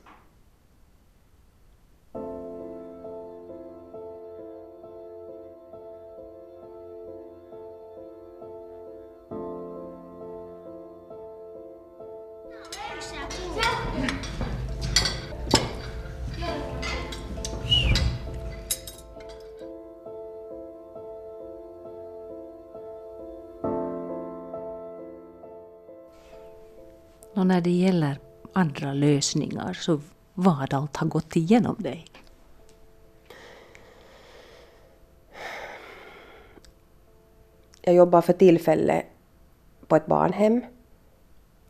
När 27.54 27.60
det 27.60 27.70
gäller 27.70 28.18
andra 28.52 28.92
lösningar, 28.92 29.72
så 29.72 30.00
vad 30.34 30.74
allt 30.74 30.96
har 30.96 31.06
gått 31.06 31.36
igenom 31.36 31.76
dig? 31.78 32.06
Jag 37.82 37.94
jobbar 37.94 38.20
för 38.20 38.32
tillfället 38.32 39.06
på 39.86 39.96
ett 39.96 40.06
barnhem. 40.06 40.64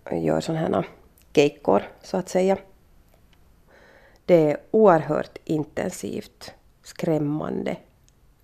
Jag 0.04 0.20
gör 0.20 0.40
sådana 0.40 0.60
här 0.60 0.88
keikkor, 1.32 1.82
så 2.02 2.16
att 2.16 2.28
säga. 2.28 2.58
Det 4.24 4.50
är 4.50 4.56
oerhört 4.70 5.38
intensivt, 5.44 6.54
skrämmande, 6.82 7.76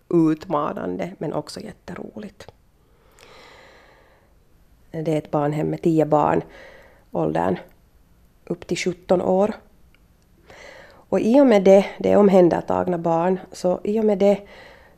utmanande 0.09 1.13
men 1.19 1.33
också 1.33 1.61
jätteroligt. 1.61 2.53
Det 4.91 5.13
är 5.13 5.19
ett 5.19 5.31
barnhem 5.31 5.67
med 5.67 5.83
tio 5.83 6.07
barn 6.07 6.43
åldern 7.13 7.59
upp 8.45 8.67
till 8.67 8.77
17 8.77 9.23
år. 9.23 9.53
Och 11.11 11.21
i 11.21 11.41
och 11.41 11.47
med 11.47 11.63
det, 11.63 11.87
det 11.99 12.13
är 12.13 12.17
omhändertagna 12.17 12.99
barn, 12.99 13.41
så 13.53 13.81
i 13.85 14.01
och 14.01 14.05
med 14.05 14.19
det 14.19 14.41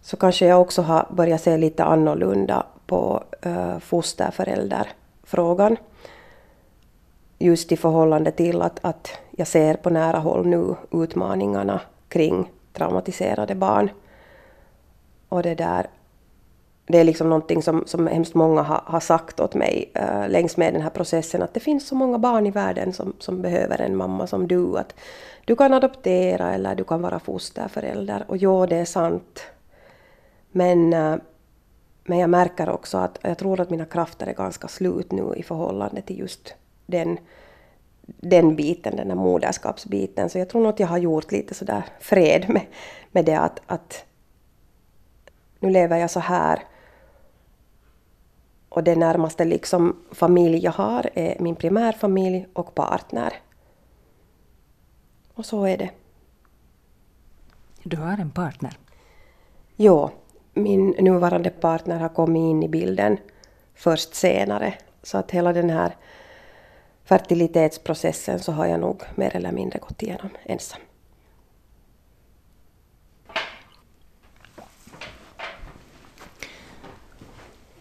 så 0.01 0.17
kanske 0.17 0.47
jag 0.47 0.61
också 0.61 0.83
har 0.83 1.07
börjat 1.11 1.41
se 1.41 1.57
lite 1.57 1.85
annorlunda 1.85 2.67
på 2.87 3.25
äh, 3.43 3.79
fosterförälderfrågan. 3.79 5.77
Just 7.39 7.73
i 7.73 7.77
förhållande 7.77 8.31
till 8.31 8.63
att, 8.63 8.85
att 8.85 9.19
jag 9.31 9.47
ser 9.47 9.75
på 9.75 9.91
nära 9.91 10.19
håll 10.19 10.47
nu 10.47 10.75
utmaningarna 10.91 11.81
kring 12.09 12.51
traumatiserade 12.73 13.55
barn. 13.55 13.91
Och 15.29 15.43
det 15.43 15.55
där 15.55 15.87
det 16.87 16.99
är 16.99 17.05
liksom 17.05 17.29
någonting 17.29 17.63
som, 17.63 17.85
som 17.87 18.07
hemskt 18.07 18.35
många 18.35 18.63
har, 18.63 18.83
har 18.85 19.01
sagt 19.01 19.41
åt 19.41 19.55
mig 19.55 19.93
uh, 20.01 20.29
längs 20.29 20.57
med 20.57 20.75
den 20.75 20.83
här 20.83 20.91
processen, 20.91 21.43
att 21.43 21.55
det 21.55 21.61
finns 21.61 21.89
så 21.89 21.95
många 21.95 22.19
barn 22.19 22.47
i 22.47 22.51
världen 22.51 22.93
som, 22.93 23.13
som 23.19 23.43
behöver 23.43 23.81
en 23.81 23.97
mamma 23.97 24.27
som 24.27 24.49
du. 24.49 24.79
Att 24.79 24.95
du 25.45 25.57
kan 25.57 25.75
adoptera 25.75 26.55
eller 26.55 26.75
du 26.75 26.85
kan 26.85 27.03
vara 27.03 27.19
fosterförälder. 27.19 28.25
Och 28.29 28.37
ja, 28.37 28.67
det 28.67 28.77
är 28.77 28.85
sant. 28.85 29.43
Men, 30.53 30.95
uh, 30.95 31.17
men 32.05 32.19
jag 32.19 32.31
märker 32.31 32.69
också 32.69 32.99
att 32.99 33.19
jag 33.23 33.39
tror 33.39 33.61
att 33.61 33.71
mina 33.71 33.85
krafter 33.85 34.27
är 34.27 34.35
ganska 34.35 34.69
slut 34.69 35.13
nu 35.13 35.35
i 35.37 35.43
förhållande 35.43 36.03
till 36.03 36.19
just 36.19 36.55
den, 36.87 37.19
den 38.07 38.57
biten, 38.57 38.97
den 38.97 39.09
där 39.09 39.15
moderskapsbiten. 39.15 40.31
Så 40.31 40.39
jag 40.39 40.49
tror 40.49 40.63
nog 40.63 40.71
att 40.71 40.81
jag 40.81 40.87
har 40.87 40.99
gjort 40.99 41.33
lite 41.33 41.55
sådär 41.55 41.85
fred 42.01 42.45
med, 42.49 42.63
med 43.11 43.25
det 43.25 43.39
att, 43.39 43.61
att 43.67 44.05
nu 45.61 45.71
lever 45.71 45.97
jag 45.97 46.11
så 46.11 46.21
här. 46.21 46.63
Och 48.75 48.85
det 48.85 48.97
närmaste 48.97 49.45
liksom 49.45 49.97
familj 50.11 50.59
jag 50.59 50.73
har 50.73 51.11
är 51.15 51.37
min 51.41 51.57
primärfamilj 51.57 52.47
och 52.53 52.75
partner. 52.75 53.33
Och 55.35 55.47
så 55.47 55.65
är 55.65 55.77
det. 55.77 55.91
Du 57.83 57.97
har 57.97 58.19
en 58.19 58.31
partner? 58.31 58.79
Jo, 59.77 60.11
min 60.55 60.91
nuvarande 60.91 61.51
partner 61.51 62.01
har 62.01 62.09
kommit 62.09 62.41
in 62.41 62.63
i 62.63 62.69
bilden 62.69 63.19
först 63.75 64.15
senare. 64.15 64.75
Så 65.03 65.19
att 65.19 65.31
hela 65.31 65.53
den 65.53 65.71
här 65.71 65.97
fertilitetsprocessen 67.05 68.39
så 68.39 68.53
har 68.53 68.67
jag 68.67 68.81
nog 68.81 69.03
mer 69.15 69.37
eller 69.37 69.53
mindre 69.53 69.79
gått 69.79 70.03
igenom 70.03 70.31
ensam. 70.45 70.81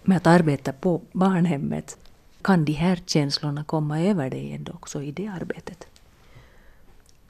Med 0.03 0.17
att 0.17 0.27
arbeta 0.27 0.73
på 0.73 1.01
barnhemmet, 1.11 1.97
kan 2.41 2.65
de 2.65 2.71
här 2.71 2.99
känslorna 3.05 3.63
komma 3.63 4.01
över 4.01 4.29
dig 4.29 4.53
ändå 4.53 4.71
också 4.73 5.01
i 5.01 5.11
det 5.11 5.27
arbetet? 5.27 5.87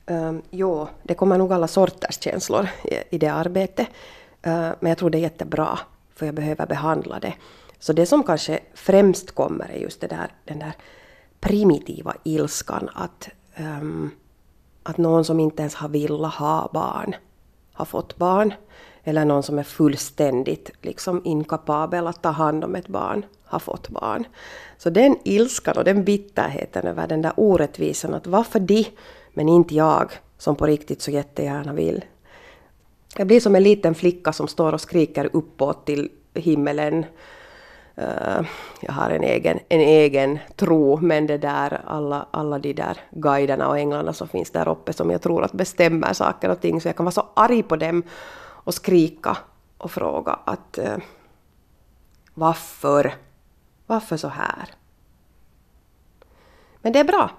Um, 0.05 0.41
jo, 0.49 0.88
det 1.03 1.13
kommer 1.13 1.38
nog 1.38 1.53
alla 1.53 1.67
sorters 1.67 2.24
känslor 2.24 2.69
i, 2.84 3.15
i 3.15 3.17
det 3.17 3.28
arbetet. 3.28 3.88
Uh, 4.47 4.72
men 4.80 4.89
jag 4.89 4.97
tror 4.97 5.09
det 5.09 5.17
är 5.17 5.22
jättebra, 5.22 5.80
för 6.15 6.26
jag 6.26 6.36
behöver 6.36 6.65
behandla 6.65 7.19
det. 7.19 7.34
Så 7.80 7.93
det 7.93 8.05
som 8.05 8.24
kanske 8.24 8.59
främst 8.74 9.32
kommer 9.32 9.69
är 9.69 9.80
just 9.80 10.01
det 10.01 10.07
där, 10.07 10.32
den 10.45 10.59
där 10.59 10.74
primitiva 11.39 12.15
ilskan 12.24 12.89
att, 12.93 13.30
um, 13.57 14.11
att 14.84 14.97
någon 14.97 15.26
som 15.26 15.39
inte 15.39 15.61
ens 15.61 15.76
har 15.76 15.89
velat 15.89 16.34
ha 16.34 16.69
barn 16.74 17.15
har 17.74 17.86
fått 17.86 18.17
barn. 18.17 18.53
Eller 19.03 19.25
någon 19.25 19.43
som 19.43 19.59
är 19.59 19.63
fullständigt 19.63 20.71
liksom 20.81 21.21
inkapabel 21.23 22.07
att 22.07 22.21
ta 22.21 22.29
hand 22.29 22.63
om 22.63 22.75
ett 22.75 22.87
barn 22.87 23.25
har 23.45 23.59
fått 23.59 23.89
barn. 23.89 24.25
Så 24.77 24.89
den 24.89 25.17
ilskan 25.23 25.77
och 25.77 25.83
den 25.83 26.03
bitterheten 26.03 26.87
över 26.87 27.07
den 27.07 27.21
där 27.21 27.33
orättvisan 27.35 28.13
att 28.13 28.27
varför 28.27 28.59
de 28.59 28.85
men 29.33 29.49
inte 29.49 29.75
jag 29.75 30.11
som 30.37 30.55
på 30.55 30.65
riktigt 30.65 31.01
så 31.01 31.11
jättegärna 31.11 31.73
vill. 31.73 32.05
Jag 33.17 33.27
blir 33.27 33.39
som 33.39 33.55
en 33.55 33.63
liten 33.63 33.95
flicka 33.95 34.33
som 34.33 34.47
står 34.47 34.73
och 34.73 34.81
skriker 34.81 35.29
uppåt 35.33 35.85
till 35.85 36.09
himmelen. 36.33 37.05
Uh, 37.97 38.47
jag 38.81 38.93
har 38.93 39.09
en 39.09 39.23
egen, 39.23 39.59
en 39.69 39.79
egen 39.79 40.39
tro, 40.55 40.97
men 40.97 41.27
det 41.27 41.37
där, 41.37 41.81
alla, 41.85 42.25
alla 42.31 42.59
de 42.59 42.73
där 42.73 42.97
guiderna 43.11 43.67
och 43.67 43.77
änglarna 43.79 44.13
som 44.13 44.27
finns 44.27 44.51
där 44.51 44.67
uppe 44.69 44.93
som 44.93 45.11
jag 45.11 45.21
tror 45.21 45.43
att 45.43 45.51
bestämmer 45.51 46.13
saker 46.13 46.49
och 46.49 46.61
ting, 46.61 46.81
så 46.81 46.87
jag 46.87 46.95
kan 46.95 47.05
vara 47.05 47.11
så 47.11 47.27
arg 47.33 47.63
på 47.63 47.75
dem 47.75 48.03
och 48.64 48.74
skrika 48.74 49.38
och 49.78 49.91
fråga 49.91 50.39
att 50.45 50.78
eh, 50.78 50.97
varför? 52.34 53.16
Varför 53.88 54.18
så 54.18 54.28
här? 54.28 54.70
Men 56.82 56.93
det 56.93 56.99
är 56.99 57.03
bra 57.03 57.32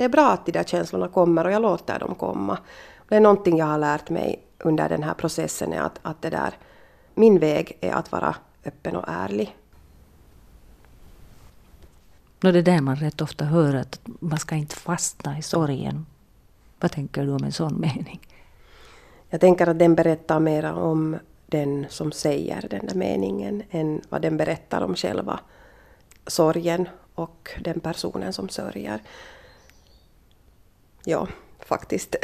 det 0.00 0.04
är 0.04 0.08
bra 0.08 0.30
att 0.30 0.46
de 0.46 0.52
där 0.52 0.64
känslorna 0.64 1.08
kommer 1.08 1.44
och 1.44 1.52
jag 1.52 1.62
låter 1.62 1.98
dem 1.98 2.14
komma. 2.14 2.58
Det 3.08 3.16
är 3.16 3.20
någonting 3.20 3.58
jag 3.58 3.66
har 3.66 3.78
lärt 3.78 4.10
mig 4.10 4.42
under 4.58 4.88
den 4.88 5.02
här 5.02 5.14
processen 5.14 5.72
är 5.72 5.80
att, 5.80 5.98
att 6.02 6.22
det 6.22 6.30
där, 6.30 6.58
min 7.14 7.38
väg 7.38 7.78
är 7.80 7.92
att 7.92 8.12
vara 8.12 8.36
öppen 8.64 8.96
och 8.96 9.04
ärlig. 9.08 9.56
No, 12.40 12.52
det 12.52 12.58
är 12.58 12.62
där 12.62 12.80
man 12.80 12.96
rätt 12.96 13.20
ofta 13.20 13.44
hör 13.44 13.74
att 13.74 14.00
man 14.04 14.38
ska 14.38 14.54
inte 14.54 14.76
fastna 14.76 15.38
i 15.38 15.42
sorgen. 15.42 16.06
Vad 16.80 16.92
tänker 16.92 17.24
du 17.24 17.32
om 17.32 17.44
en 17.44 17.52
sån 17.52 17.80
mening? 17.80 18.20
Jag 19.30 19.40
tänker 19.40 19.66
att 19.66 19.78
den 19.78 19.94
berättar 19.94 20.40
mer 20.40 20.72
om 20.72 21.16
den 21.46 21.86
som 21.88 22.12
säger 22.12 22.66
den 22.70 22.86
där 22.86 22.94
meningen 22.94 23.62
än 23.70 24.00
vad 24.08 24.22
den 24.22 24.36
berättar 24.36 24.80
om 24.80 24.94
själva 24.94 25.40
sorgen 26.26 26.88
och 27.14 27.50
den 27.60 27.80
personen 27.80 28.32
som 28.32 28.48
sörjer 28.48 29.00
ja, 31.04 31.28
faktiskt. 31.58 32.16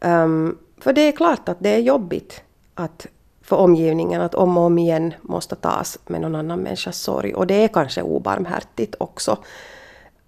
um, 0.00 0.58
för 0.78 0.92
det 0.92 1.00
är 1.00 1.12
klart 1.12 1.48
att 1.48 1.56
det 1.60 1.74
är 1.74 1.78
jobbigt 1.78 2.42
att 2.74 3.06
för 3.42 3.56
omgivningen 3.56 4.20
att 4.20 4.34
om 4.34 4.58
och 4.58 4.64
om 4.64 4.78
igen 4.78 5.14
måste 5.22 5.56
tas 5.56 5.98
med 6.06 6.20
någon 6.20 6.34
annan 6.34 6.60
människas 6.60 6.98
sorg. 6.98 7.34
Och 7.34 7.46
det 7.46 7.54
är 7.54 7.68
kanske 7.68 8.02
obarmhärtigt 8.02 8.94
också. 9.00 9.38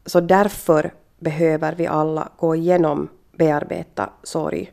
Så 0.07 0.21
därför 0.21 0.95
behöver 1.19 1.75
vi 1.75 1.87
alla 1.87 2.29
gå 2.37 2.57
igenom, 2.57 3.09
bearbeta 3.33 4.11
sorg 4.23 4.73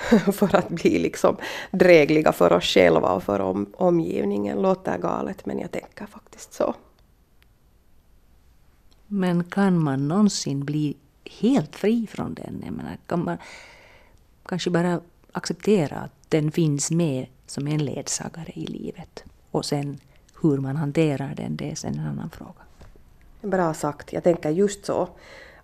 för 0.32 0.56
att 0.56 0.68
bli 0.68 0.98
liksom 0.98 1.36
drägliga 1.70 2.32
för 2.32 2.52
oss 2.52 2.64
själva 2.64 3.12
och 3.12 3.22
för 3.22 3.40
om, 3.40 3.72
omgivningen. 3.76 4.62
Låter 4.62 4.98
galet 4.98 5.46
men 5.46 5.58
jag 5.58 5.70
tänker 5.70 6.06
faktiskt 6.06 6.52
så. 6.52 6.74
Men 9.06 9.44
kan 9.44 9.82
man 9.82 10.08
någonsin 10.08 10.64
bli 10.64 10.96
helt 11.40 11.76
fri 11.76 12.06
från 12.06 12.34
den. 12.34 12.62
Jag 12.64 12.72
menar, 12.72 12.96
kan 13.06 13.24
man 13.24 13.38
kanske 14.46 14.70
bara 14.70 15.00
acceptera 15.32 15.96
att 15.96 16.12
den 16.28 16.52
finns 16.52 16.90
med 16.90 17.26
som 17.46 17.66
en 17.66 17.84
ledsagare 17.84 18.52
i 18.54 18.66
livet. 18.66 19.24
Och 19.50 19.64
sen 19.64 19.98
hur 20.42 20.58
man 20.58 20.76
hanterar 20.76 21.34
den, 21.34 21.56
det 21.56 21.70
är 21.70 21.74
sen 21.74 21.98
en 21.98 22.06
annan 22.06 22.30
fråga. 22.30 22.62
Bra 23.42 23.74
sagt. 23.74 24.12
Jag 24.12 24.24
tänker 24.24 24.50
just 24.50 24.84
så. 24.84 25.08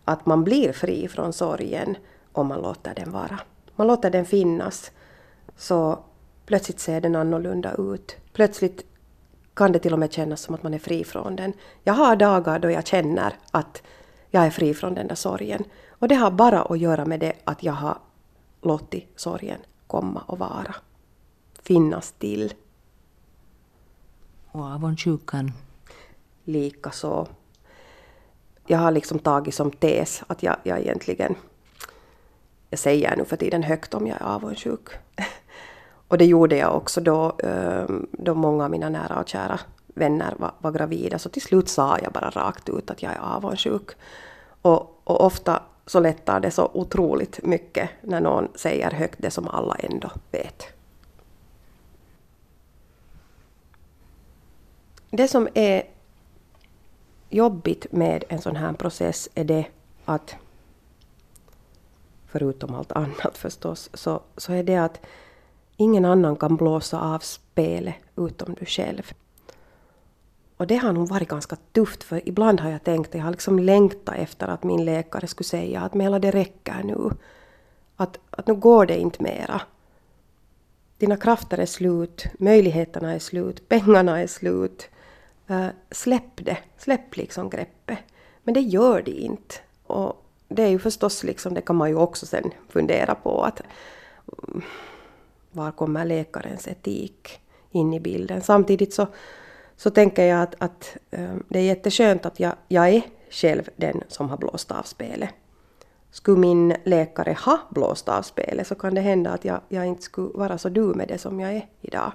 Att 0.04 0.26
man 0.26 0.44
blir 0.44 0.72
fri 0.72 1.08
från 1.08 1.32
sorgen 1.32 1.96
om 2.32 2.46
man 2.46 2.60
låter 2.60 2.94
den 2.94 3.12
vara. 3.12 3.40
Man 3.76 3.86
låter 3.86 4.10
den 4.10 4.24
finnas. 4.24 4.90
Så 5.56 5.98
plötsligt 6.46 6.80
ser 6.80 7.00
den 7.00 7.16
annorlunda 7.16 7.74
ut. 7.78 8.16
Plötsligt 8.32 8.84
kan 9.54 9.72
det 9.72 9.78
till 9.78 9.92
och 9.92 9.98
med 9.98 10.12
kännas 10.12 10.40
som 10.40 10.54
att 10.54 10.62
man 10.62 10.74
är 10.74 10.78
fri 10.78 11.04
från 11.04 11.36
den. 11.36 11.52
Jag 11.82 11.94
har 11.94 12.16
dagar 12.16 12.58
då 12.58 12.70
jag 12.70 12.86
känner 12.86 13.34
att 13.50 13.82
jag 14.30 14.46
är 14.46 14.50
fri 14.50 14.74
från 14.74 14.94
den 14.94 15.08
där 15.08 15.14
sorgen. 15.14 15.64
Och 15.88 16.08
det 16.08 16.14
har 16.14 16.30
bara 16.30 16.62
att 16.62 16.78
göra 16.78 17.04
med 17.04 17.20
det 17.20 17.32
att 17.44 17.62
jag 17.62 17.72
har 17.72 17.98
låtit 18.62 19.12
sorgen 19.16 19.58
komma 19.86 20.22
och 20.26 20.38
vara. 20.38 20.74
Finnas 21.62 22.12
till. 22.12 22.54
Och 24.52 24.64
avundsjukan? 24.64 25.52
Likaså. 26.44 27.26
Jag 28.66 28.78
har 28.78 28.90
liksom 28.90 29.18
tagit 29.18 29.54
som 29.54 29.70
tes 29.70 30.22
att 30.26 30.42
jag, 30.42 30.56
jag 30.62 30.80
egentligen... 30.80 31.34
Jag 32.70 32.78
säger 32.78 33.16
nu 33.16 33.24
för 33.24 33.36
tiden 33.36 33.62
högt 33.62 33.94
om 33.94 34.06
jag 34.06 34.20
är 34.20 34.24
avundsjuk. 34.24 34.88
och 36.08 36.18
det 36.18 36.24
gjorde 36.24 36.56
jag 36.56 36.76
också 36.76 37.00
då, 37.00 37.36
ehm, 37.38 38.06
då 38.12 38.34
många 38.34 38.64
av 38.64 38.70
mina 38.70 38.88
nära 38.88 39.20
och 39.20 39.28
kära 39.28 39.60
vänner 39.86 40.34
var, 40.38 40.52
var 40.58 40.72
gravida. 40.72 41.18
Så 41.18 41.28
till 41.28 41.42
slut 41.42 41.68
sa 41.68 41.98
jag 42.02 42.12
bara 42.12 42.30
rakt 42.30 42.68
ut 42.68 42.90
att 42.90 43.02
jag 43.02 43.12
är 43.12 43.18
avundsjuk. 43.18 43.90
Och, 44.62 45.00
och 45.04 45.24
ofta 45.24 45.62
så 45.86 46.00
lättar 46.00 46.40
det 46.40 46.50
så 46.50 46.70
otroligt 46.74 47.42
mycket 47.42 47.90
när 48.00 48.20
någon 48.20 48.48
säger 48.54 48.90
högt 48.90 49.18
det 49.18 49.30
som 49.30 49.48
alla 49.48 49.74
ändå 49.74 50.10
vet. 50.30 50.66
Det 55.10 55.28
som 55.28 55.48
är 55.54 55.82
jobbigt 57.30 57.92
med 57.92 58.24
en 58.28 58.40
sån 58.40 58.56
här 58.56 58.72
process 58.72 59.28
är 59.34 59.44
det 59.44 59.66
att, 60.04 60.36
förutom 62.38 62.74
allt 62.74 62.92
annat 62.92 63.38
förstås, 63.38 63.90
så, 63.94 64.20
så 64.36 64.52
är 64.52 64.62
det 64.62 64.76
att 64.76 65.00
ingen 65.76 66.04
annan 66.04 66.36
kan 66.36 66.56
blåsa 66.56 67.00
av 67.00 67.18
spelet 67.18 67.94
utom 68.16 68.54
du 68.54 68.66
själv. 68.66 69.12
Och 70.56 70.66
det 70.66 70.76
har 70.76 70.92
nog 70.92 71.08
varit 71.08 71.28
ganska 71.28 71.56
tufft 71.72 72.02
för 72.02 72.28
ibland 72.28 72.60
har 72.60 72.70
jag 72.70 72.84
tänkt, 72.84 73.14
jag 73.14 73.22
har 73.22 73.30
liksom 73.30 73.58
längtat 73.58 74.14
efter 74.14 74.48
att 74.48 74.64
min 74.64 74.84
läkare 74.84 75.26
skulle 75.26 75.48
säga 75.48 75.80
att 75.80 75.94
Mela 75.94 76.18
det 76.18 76.30
räcker 76.30 76.82
nu. 76.84 77.10
Att, 77.96 78.18
att 78.30 78.46
nu 78.46 78.54
går 78.54 78.86
det 78.86 78.98
inte 78.98 79.22
mera. 79.22 79.60
Dina 80.98 81.16
krafter 81.16 81.58
är 81.58 81.66
slut, 81.66 82.26
möjligheterna 82.38 83.14
är 83.14 83.18
slut, 83.18 83.68
pengarna 83.68 84.20
är 84.20 84.26
slut. 84.26 84.88
Uh, 85.50 85.68
släpp 85.90 86.36
det, 86.36 86.58
släpp 86.78 87.16
liksom 87.16 87.50
greppet. 87.50 87.98
Men 88.42 88.54
det 88.54 88.60
gör 88.60 89.02
det 89.02 89.10
inte. 89.10 89.54
Och 89.86 90.25
det 90.48 90.62
är 90.62 90.68
ju 90.68 90.78
förstås 90.78 91.24
liksom, 91.24 91.54
det 91.54 91.60
kan 91.60 91.76
man 91.76 91.88
ju 91.88 91.96
också 91.96 92.26
sen 92.26 92.50
fundera 92.68 93.14
på 93.14 93.42
att 93.42 93.60
mm, 94.48 94.62
var 95.52 95.72
kommer 95.72 96.04
läkarens 96.04 96.68
etik 96.68 97.40
in 97.70 97.94
i 97.94 98.00
bilden? 98.00 98.42
Samtidigt 98.42 98.94
så 98.94 99.06
så 99.76 99.90
tänker 99.90 100.24
jag 100.24 100.42
att, 100.42 100.54
att 100.58 100.96
eh, 101.10 101.34
det 101.48 101.58
är 101.58 101.62
jätteskönt 101.62 102.26
att 102.26 102.40
jag, 102.40 102.52
jag 102.68 102.88
är 102.88 103.02
själv 103.30 103.68
den 103.76 104.02
som 104.08 104.30
har 104.30 104.36
blåst 104.36 104.70
av 104.70 104.82
spelet. 104.82 105.30
Skulle 106.10 106.38
min 106.38 106.76
läkare 106.84 107.36
ha 107.44 107.58
blåst 107.70 108.08
av 108.08 108.22
spelet 108.22 108.66
så 108.66 108.74
kan 108.74 108.94
det 108.94 109.00
hända 109.00 109.30
att 109.30 109.44
jag, 109.44 109.60
jag 109.68 109.86
inte 109.86 110.02
skulle 110.02 110.38
vara 110.38 110.58
så 110.58 110.68
du 110.68 110.80
med 110.80 111.08
det 111.08 111.18
som 111.18 111.40
jag 111.40 111.52
är 111.52 111.68
idag. 111.80 112.12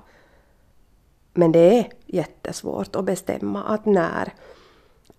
Men 1.34 1.52
det 1.52 1.80
är 1.80 1.92
jättesvårt 2.06 2.96
att 2.96 3.06
bestämma 3.06 3.64
att 3.64 3.86
när, 3.86 4.34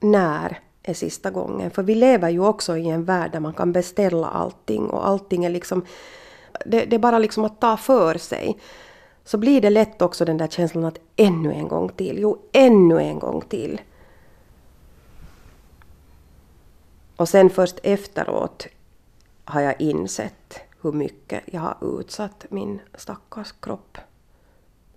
när 0.00 0.60
är 0.82 0.94
sista 0.94 1.30
gången. 1.30 1.70
För 1.70 1.82
vi 1.82 1.94
lever 1.94 2.30
ju 2.30 2.40
också 2.40 2.76
i 2.76 2.88
en 2.88 3.04
värld 3.04 3.32
där 3.32 3.40
man 3.40 3.54
kan 3.54 3.72
beställa 3.72 4.28
allting 4.28 4.86
och 4.86 5.08
allting 5.08 5.44
är 5.44 5.50
liksom... 5.50 5.84
Det, 6.66 6.84
det 6.84 6.96
är 6.96 7.00
bara 7.00 7.18
liksom 7.18 7.44
att 7.44 7.60
ta 7.60 7.76
för 7.76 8.18
sig. 8.18 8.58
Så 9.24 9.38
blir 9.38 9.60
det 9.60 9.70
lätt 9.70 10.02
också 10.02 10.24
den 10.24 10.36
där 10.36 10.48
känslan 10.48 10.84
att 10.84 10.98
ännu 11.16 11.52
en 11.52 11.68
gång 11.68 11.88
till, 11.88 12.18
jo 12.18 12.42
ännu 12.52 13.00
en 13.00 13.18
gång 13.18 13.40
till. 13.40 13.80
Och 17.16 17.28
sen 17.28 17.50
först 17.50 17.78
efteråt 17.82 18.66
har 19.44 19.60
jag 19.60 19.80
insett 19.80 20.60
hur 20.80 20.92
mycket 20.92 21.42
jag 21.46 21.60
har 21.60 21.98
utsatt 22.00 22.46
min 22.48 22.80
stackars 22.94 23.52
kropp 23.60 23.98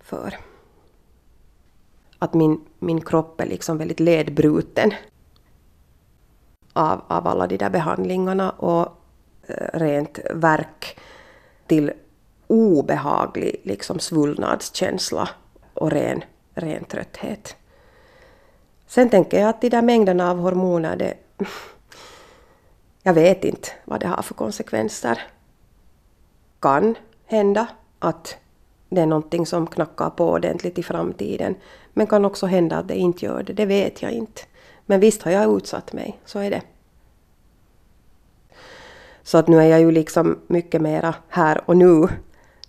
för. 0.00 0.34
Att 2.18 2.34
min, 2.34 2.64
min 2.78 3.00
kropp 3.00 3.40
är 3.40 3.46
liksom 3.46 3.78
väldigt 3.78 4.00
ledbruten 4.00 4.92
av, 6.76 7.02
av 7.08 7.26
alla 7.26 7.46
de 7.46 7.56
där 7.56 7.70
behandlingarna 7.70 8.50
och 8.50 8.88
eh, 9.46 9.78
rent 9.78 10.18
verk 10.30 10.98
till 11.66 11.92
obehaglig 12.46 13.60
liksom 13.62 13.98
svullnadskänsla 13.98 15.28
och 15.74 15.90
ren, 15.90 16.24
ren 16.54 16.84
trötthet. 16.84 17.56
Sen 18.86 19.10
tänker 19.10 19.40
jag 19.40 19.48
att 19.48 19.60
de 19.60 19.68
där 19.68 19.82
mängderna 19.82 20.30
av 20.30 20.38
hormoner, 20.38 20.96
det, 20.96 21.14
jag 23.02 23.14
vet 23.14 23.44
inte 23.44 23.68
vad 23.84 24.00
det 24.00 24.06
har 24.06 24.22
för 24.22 24.34
konsekvenser. 24.34 25.22
Kan 26.60 26.94
hända 27.26 27.66
att 27.98 28.36
det 28.88 29.00
är 29.00 29.06
någonting 29.06 29.46
som 29.46 29.66
knackar 29.66 30.10
på 30.10 30.30
ordentligt 30.30 30.78
i 30.78 30.82
framtiden. 30.82 31.54
Men 31.92 32.06
kan 32.06 32.24
också 32.24 32.46
hända 32.46 32.76
att 32.76 32.88
det 32.88 32.96
inte 32.96 33.24
gör 33.24 33.42
det, 33.42 33.52
det 33.52 33.66
vet 33.66 34.02
jag 34.02 34.12
inte. 34.12 34.42
Men 34.86 35.00
visst 35.00 35.22
har 35.22 35.32
jag 35.32 35.56
utsatt 35.56 35.92
mig, 35.92 36.20
så 36.24 36.38
är 36.38 36.50
det. 36.50 36.62
Så 39.22 39.38
att 39.38 39.48
nu 39.48 39.58
är 39.58 39.66
jag 39.66 39.80
ju 39.80 39.90
liksom 39.90 40.38
mycket 40.46 40.82
mera 40.82 41.14
här 41.28 41.70
och 41.70 41.76
nu, 41.76 42.08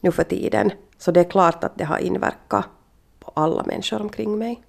nu 0.01 0.11
för 0.11 0.24
tiden. 0.24 0.72
Så 0.97 1.11
det 1.11 1.20
är 1.20 1.30
klart 1.30 1.63
att 1.63 1.78
det 1.78 1.84
har 1.84 1.97
inverkat 1.97 2.65
på 3.20 3.32
alla 3.34 3.63
människor 3.63 4.01
omkring 4.01 4.38
mig. 4.38 4.63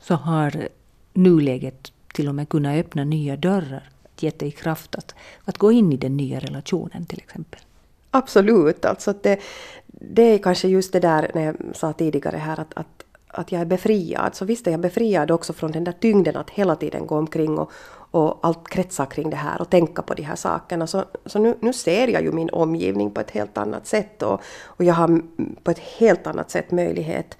Så 0.00 0.14
har 0.14 0.68
nuläget 1.12 1.92
till 2.12 2.28
och 2.28 2.34
med 2.34 2.48
kunnat 2.48 2.76
öppna 2.76 3.04
nya 3.04 3.36
dörrar, 3.36 3.90
gett 4.18 4.38
dig 4.38 4.50
kraft 4.50 4.94
att, 4.94 5.14
att 5.44 5.58
gå 5.58 5.72
in 5.72 5.92
i 5.92 5.96
den 5.96 6.16
nya 6.16 6.38
relationen 6.38 7.06
till 7.06 7.18
exempel? 7.18 7.60
Absolut, 8.10 8.84
alltså 8.84 9.14
det, 9.22 9.40
det 9.86 10.22
är 10.22 10.38
kanske 10.38 10.68
just 10.68 10.92
det 10.92 11.00
där 11.00 11.30
när 11.34 11.42
jag 11.42 11.56
sa 11.74 11.92
tidigare 11.92 12.36
här 12.36 12.60
att, 12.60 12.74
att, 12.74 13.04
att 13.32 13.52
jag 13.52 13.60
är 13.60 13.64
befriad. 13.66 14.34
Så 14.34 14.44
visst 14.44 14.66
är 14.66 14.70
jag 14.70 14.80
befriad 14.80 15.30
också 15.30 15.52
från 15.52 15.72
den 15.72 15.84
där 15.84 15.92
tyngden 15.92 16.36
att 16.36 16.50
hela 16.50 16.76
tiden 16.76 17.06
gå 17.06 17.18
omkring 17.18 17.58
och, 17.58 17.72
och 18.10 18.38
allt 18.42 18.68
kretsar 18.68 19.06
kring 19.06 19.30
det 19.30 19.36
här 19.36 19.60
och 19.60 19.70
tänka 19.70 20.02
på 20.02 20.14
de 20.14 20.22
här 20.22 20.36
sakerna. 20.36 20.86
Så, 20.86 21.04
så 21.26 21.38
nu, 21.38 21.56
nu 21.60 21.72
ser 21.72 22.08
jag 22.08 22.22
ju 22.22 22.32
min 22.32 22.50
omgivning 22.50 23.10
på 23.10 23.20
ett 23.20 23.30
helt 23.30 23.58
annat 23.58 23.86
sätt 23.86 24.22
och, 24.22 24.40
och 24.64 24.84
jag 24.84 24.94
har 24.94 25.22
på 25.62 25.70
ett 25.70 25.78
helt 25.78 26.26
annat 26.26 26.50
sätt 26.50 26.70
möjlighet 26.70 27.38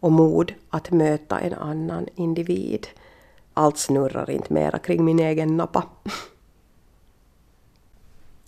och 0.00 0.12
mod 0.12 0.54
att 0.70 0.90
möta 0.90 1.40
en 1.40 1.54
annan 1.54 2.06
individ. 2.14 2.86
Allt 3.54 3.78
snurrar 3.78 4.30
inte 4.30 4.52
mera 4.52 4.78
kring 4.78 5.04
min 5.04 5.18
egen 5.18 5.56
nappa. 5.56 5.84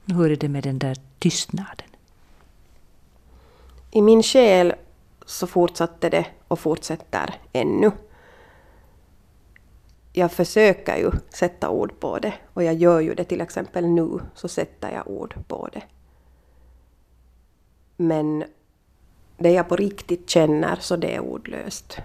Hur 0.04 0.30
är 0.30 0.36
det 0.36 0.48
med 0.48 0.62
den 0.62 0.78
där 0.78 0.96
tystnaden? 1.18 1.86
I 3.90 4.02
min 4.02 4.22
själ 4.22 4.74
så 5.30 5.46
fortsatte 5.46 6.08
det 6.08 6.26
och 6.48 6.58
fortsätter 6.58 7.34
ännu. 7.52 7.90
Jag 10.12 10.32
försöker 10.32 10.96
ju 10.96 11.10
sätta 11.28 11.70
ord 11.70 12.00
på 12.00 12.18
det 12.18 12.34
och 12.54 12.64
jag 12.64 12.74
gör 12.74 13.00
ju 13.00 13.14
det 13.14 13.24
till 13.24 13.40
exempel 13.40 13.86
nu 13.86 14.20
så 14.34 14.48
sätter 14.48 14.92
jag 14.92 15.08
ord 15.08 15.34
på 15.48 15.68
det. 15.72 15.82
Men 17.96 18.44
det 19.36 19.50
jag 19.50 19.68
på 19.68 19.76
riktigt 19.76 20.30
känner 20.30 20.76
så 20.80 20.96
det 20.96 21.14
är 21.14 21.20
ordlöst. 21.20 21.98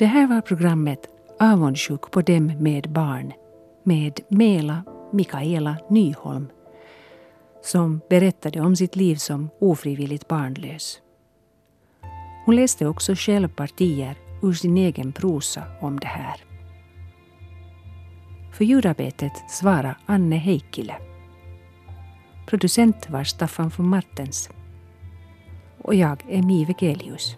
Det 0.00 0.06
här 0.06 0.26
var 0.26 0.40
programmet 0.40 1.06
Avundsjuk 1.40 2.10
på 2.10 2.22
dem 2.22 2.46
med 2.46 2.90
barn 2.90 3.32
med 3.82 4.20
Mela 4.28 4.82
Mikaela 5.12 5.76
Nyholm 5.88 6.48
som 7.62 8.00
berättade 8.10 8.60
om 8.60 8.76
sitt 8.76 8.96
liv 8.96 9.16
som 9.16 9.50
ofrivilligt 9.58 10.28
barnlös. 10.28 11.00
Hon 12.46 12.56
läste 12.56 12.86
också 12.86 13.14
själv 13.14 13.48
partier 13.48 14.18
ur 14.42 14.52
sin 14.52 14.76
egen 14.76 15.12
prosa 15.12 15.62
om 15.80 16.00
det 16.00 16.06
här. 16.06 16.44
För 18.52 18.64
ljudarbetet 18.64 19.50
svarade 19.50 19.96
Anne 20.06 20.36
Heikkilä. 20.36 20.96
Producent 22.46 23.10
var 23.10 23.24
Staffan 23.24 23.70
von 23.76 23.88
Martens. 23.88 24.50
Och 25.82 25.94
jag 25.94 26.24
är 26.28 26.42
Mi 26.42 26.74
Gelius. 26.78 27.36